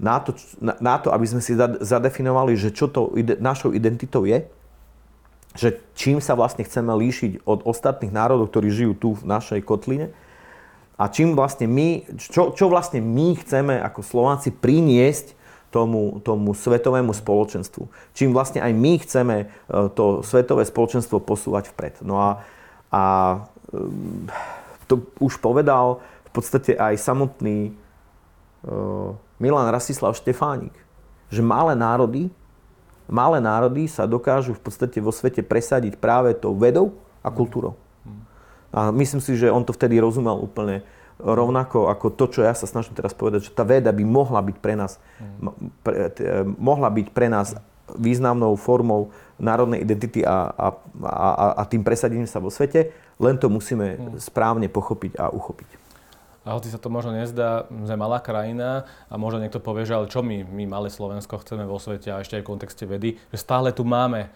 [0.02, 4.26] Na to, na, na to aby sme si zadefinovali, že čo to ide, našou identitou
[4.26, 4.44] je
[5.56, 10.12] že čím sa vlastne chceme líšiť od ostatných národov, ktorí žijú tu v našej kotline
[10.96, 15.36] a čím vlastne my, čo, čo vlastne my chceme ako Slováci priniesť
[15.72, 18.16] tomu, tomu svetovému spoločenstvu.
[18.16, 19.46] Čím vlastne aj my chceme e,
[19.92, 22.00] to svetové spoločenstvo posúvať vpred.
[22.08, 22.30] No a,
[22.96, 23.04] a
[23.76, 24.32] e,
[24.88, 30.76] to už povedal v podstate aj samotný uh, Milan Rastislav Štefánik,
[31.32, 32.30] že malé národy
[33.10, 37.78] malé národy sa dokážu v podstate vo svete presadiť práve tou vedou a kultúrou.
[38.76, 40.84] A myslím si, že on to vtedy rozumel úplne
[41.16, 44.58] rovnako ako to, čo ja sa snažím teraz povedať, že tá veda by mohla byť
[44.60, 45.00] pre nás,
[45.80, 46.28] pre, t,
[46.60, 47.56] mohla byť pre nás
[47.96, 50.68] významnou formou národnej identity a, a,
[51.08, 55.85] a, a tým presadením sa vo svete, len to musíme správne pochopiť a uchopiť.
[56.46, 60.08] A hoci sa to možno nezdá, sme malá krajina a možno niekto povie, že ale
[60.08, 63.38] čo my, my malé Slovensko chceme vo svete a ešte aj v kontexte vedy, že
[63.42, 64.30] stále tu máme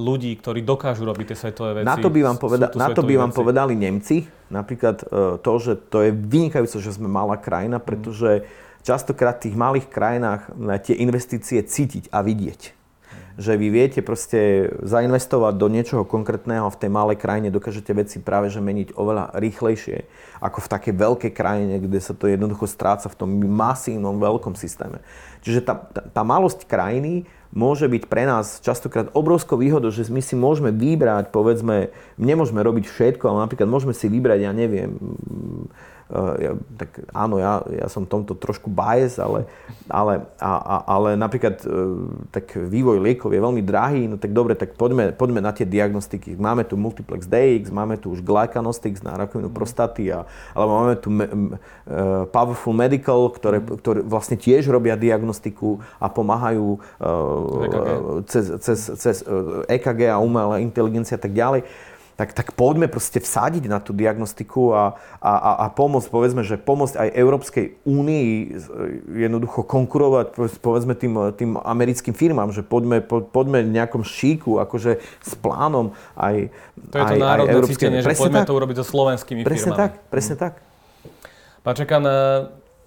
[0.00, 1.88] ľudí, ktorí dokážu robiť tie svetové veci.
[1.88, 5.06] Na to by vám, poveda- na to by vám povedali Nemci, napríklad e,
[5.38, 8.48] to, že to je vynikajúce, že sme malá krajina, pretože
[8.82, 10.50] častokrát v tých malých krajinách
[10.82, 12.81] tie investície cítiť a vidieť
[13.40, 18.52] že vy viete proste zainvestovať do niečoho konkrétneho v tej malej krajine, dokážete veci práve
[18.52, 20.04] že meniť oveľa rýchlejšie
[20.42, 25.00] ako v takej veľkej krajine, kde sa to jednoducho stráca v tom masívnom veľkom systéme.
[25.42, 30.24] Čiže tá, tá, tá malosť krajiny môže byť pre nás častokrát obrovskou výhodou, že my
[30.24, 34.96] si môžeme vybrať, povedzme, nemôžeme robiť všetko, ale napríklad môžeme si vybrať, ja neviem,
[36.12, 39.48] ja, tak áno, ja, ja som tomto trošku bias, ale,
[39.88, 41.64] ale, a, a, ale napríklad
[42.28, 46.36] tak vývoj liekov je veľmi drahý, no tak dobre, tak poďme, poďme na tie diagnostiky.
[46.36, 49.56] Máme tu multiplex DX, máme tu už glycanostix na rakovinu mm.
[49.56, 53.80] prostaty, a, alebo máme tu me, uh, Powerful Medical, ktoré, mm.
[53.80, 59.16] ktoré vlastne tiež robia diagnostiku a pomáhajú uh, cez, cez, cez
[59.68, 61.64] EKG a umelá inteligencia a tak ďalej
[62.12, 64.84] tak, tak poďme proste vsadiť na tú diagnostiku a,
[65.18, 65.32] a,
[65.64, 68.28] a pomôcť, povedzme, že pomôcť aj Európskej únii
[69.16, 75.00] jednoducho konkurovať, povedzme, tým, tým americkým firmám, že poďme, po, poďme v nejakom šíku, akože
[75.00, 76.52] s plánom aj
[76.92, 79.72] To je to aj, národné aj cítenie, že poďme tak, to urobiť so slovenskými presne
[79.72, 79.80] firmami.
[79.80, 80.42] Tak, presne hmm.
[80.44, 80.52] tak.
[81.62, 82.14] Pán Čekan, eh,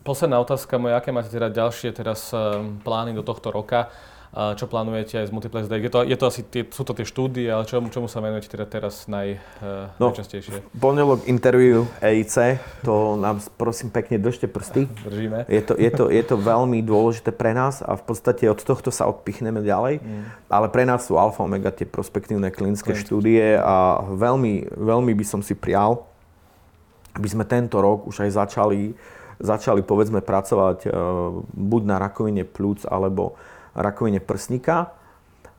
[0.05, 3.89] posledná otázka moja, aké máte teda ďalšie teraz eh, plány do tohto roka?
[4.35, 5.79] Čo plánujete aj z Multiplex Day.
[5.79, 8.51] Je to, je to asi tie, sú to tie štúdie, ale čomu, čomu sa venujete
[8.51, 10.75] teda teraz naj, uh, no, najčastejšie?
[10.75, 14.91] Pondelok interview EIC, to nám prosím pekne držte prsty.
[15.07, 15.47] Držíme.
[15.47, 18.91] Je to, je, to, je to veľmi dôležité pre nás a v podstate od tohto
[18.91, 20.51] sa odpichneme ďalej, mm.
[20.51, 23.07] ale pre nás sú alfa omega tie prospektívne klinické Klinické.
[23.07, 26.03] štúdie a veľmi, veľmi by som si prial,
[27.15, 28.91] aby sme tento rok už aj začali,
[29.39, 30.91] začali povedzme pracovať uh,
[31.55, 33.39] buď na rakovine plúc alebo
[33.75, 34.95] rakovine prsníka.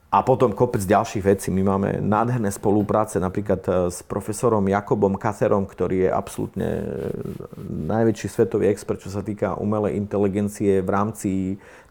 [0.06, 1.48] A potom kopec ďalších vecí.
[1.50, 6.84] My máme nádherné spolupráce napríklad e, s profesorom Jakobom Katerom, ktorý je absolútne e,
[7.90, 11.30] najväčší svetový expert, čo sa týka umelej inteligencie v rámci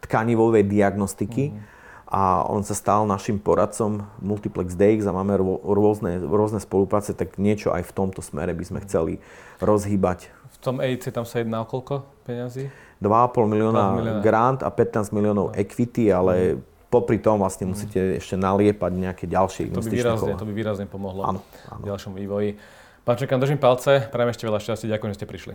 [0.00, 1.54] tkanivovej diagnostiky.
[1.54, 1.60] Mm.
[2.06, 7.74] A on sa stal našim poradcom Multiplex DX a máme rôzne, rôzne spolupráce, tak niečo
[7.74, 9.18] aj v tomto smere by sme chceli
[9.58, 10.30] rozhýbať.
[10.54, 12.70] V tom EIC tam sa jedná o koľko peňazí?
[13.06, 13.84] 2,5 milióna
[14.20, 16.90] grant a 15 miliónov equity, ale mm.
[16.90, 17.70] popri tom vlastne mm.
[17.70, 21.40] musíte ešte naliepať nejaké ďalšie to by výrazne, To by výrazne pomohlo áno,
[21.70, 21.82] áno.
[21.82, 22.58] v ďalšom vývoji.
[23.06, 25.54] Pán Čekan, držím palce, prajem ešte veľa šťastia, ďakujem, že ste prišli.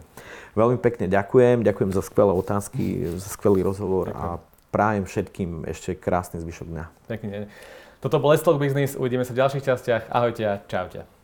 [0.55, 4.23] Veľmi pekne ďakujem, ďakujem za skvelé otázky, za skvelý rozhovor ďakujem.
[4.23, 4.39] a
[4.71, 6.85] prajem všetkým ešte krásny zvyšok dňa.
[7.11, 7.51] Pekne.
[7.99, 10.03] Toto bol Let's Talk Business, uvidíme sa v ďalších častiach.
[10.09, 11.20] Ahojte a čaute.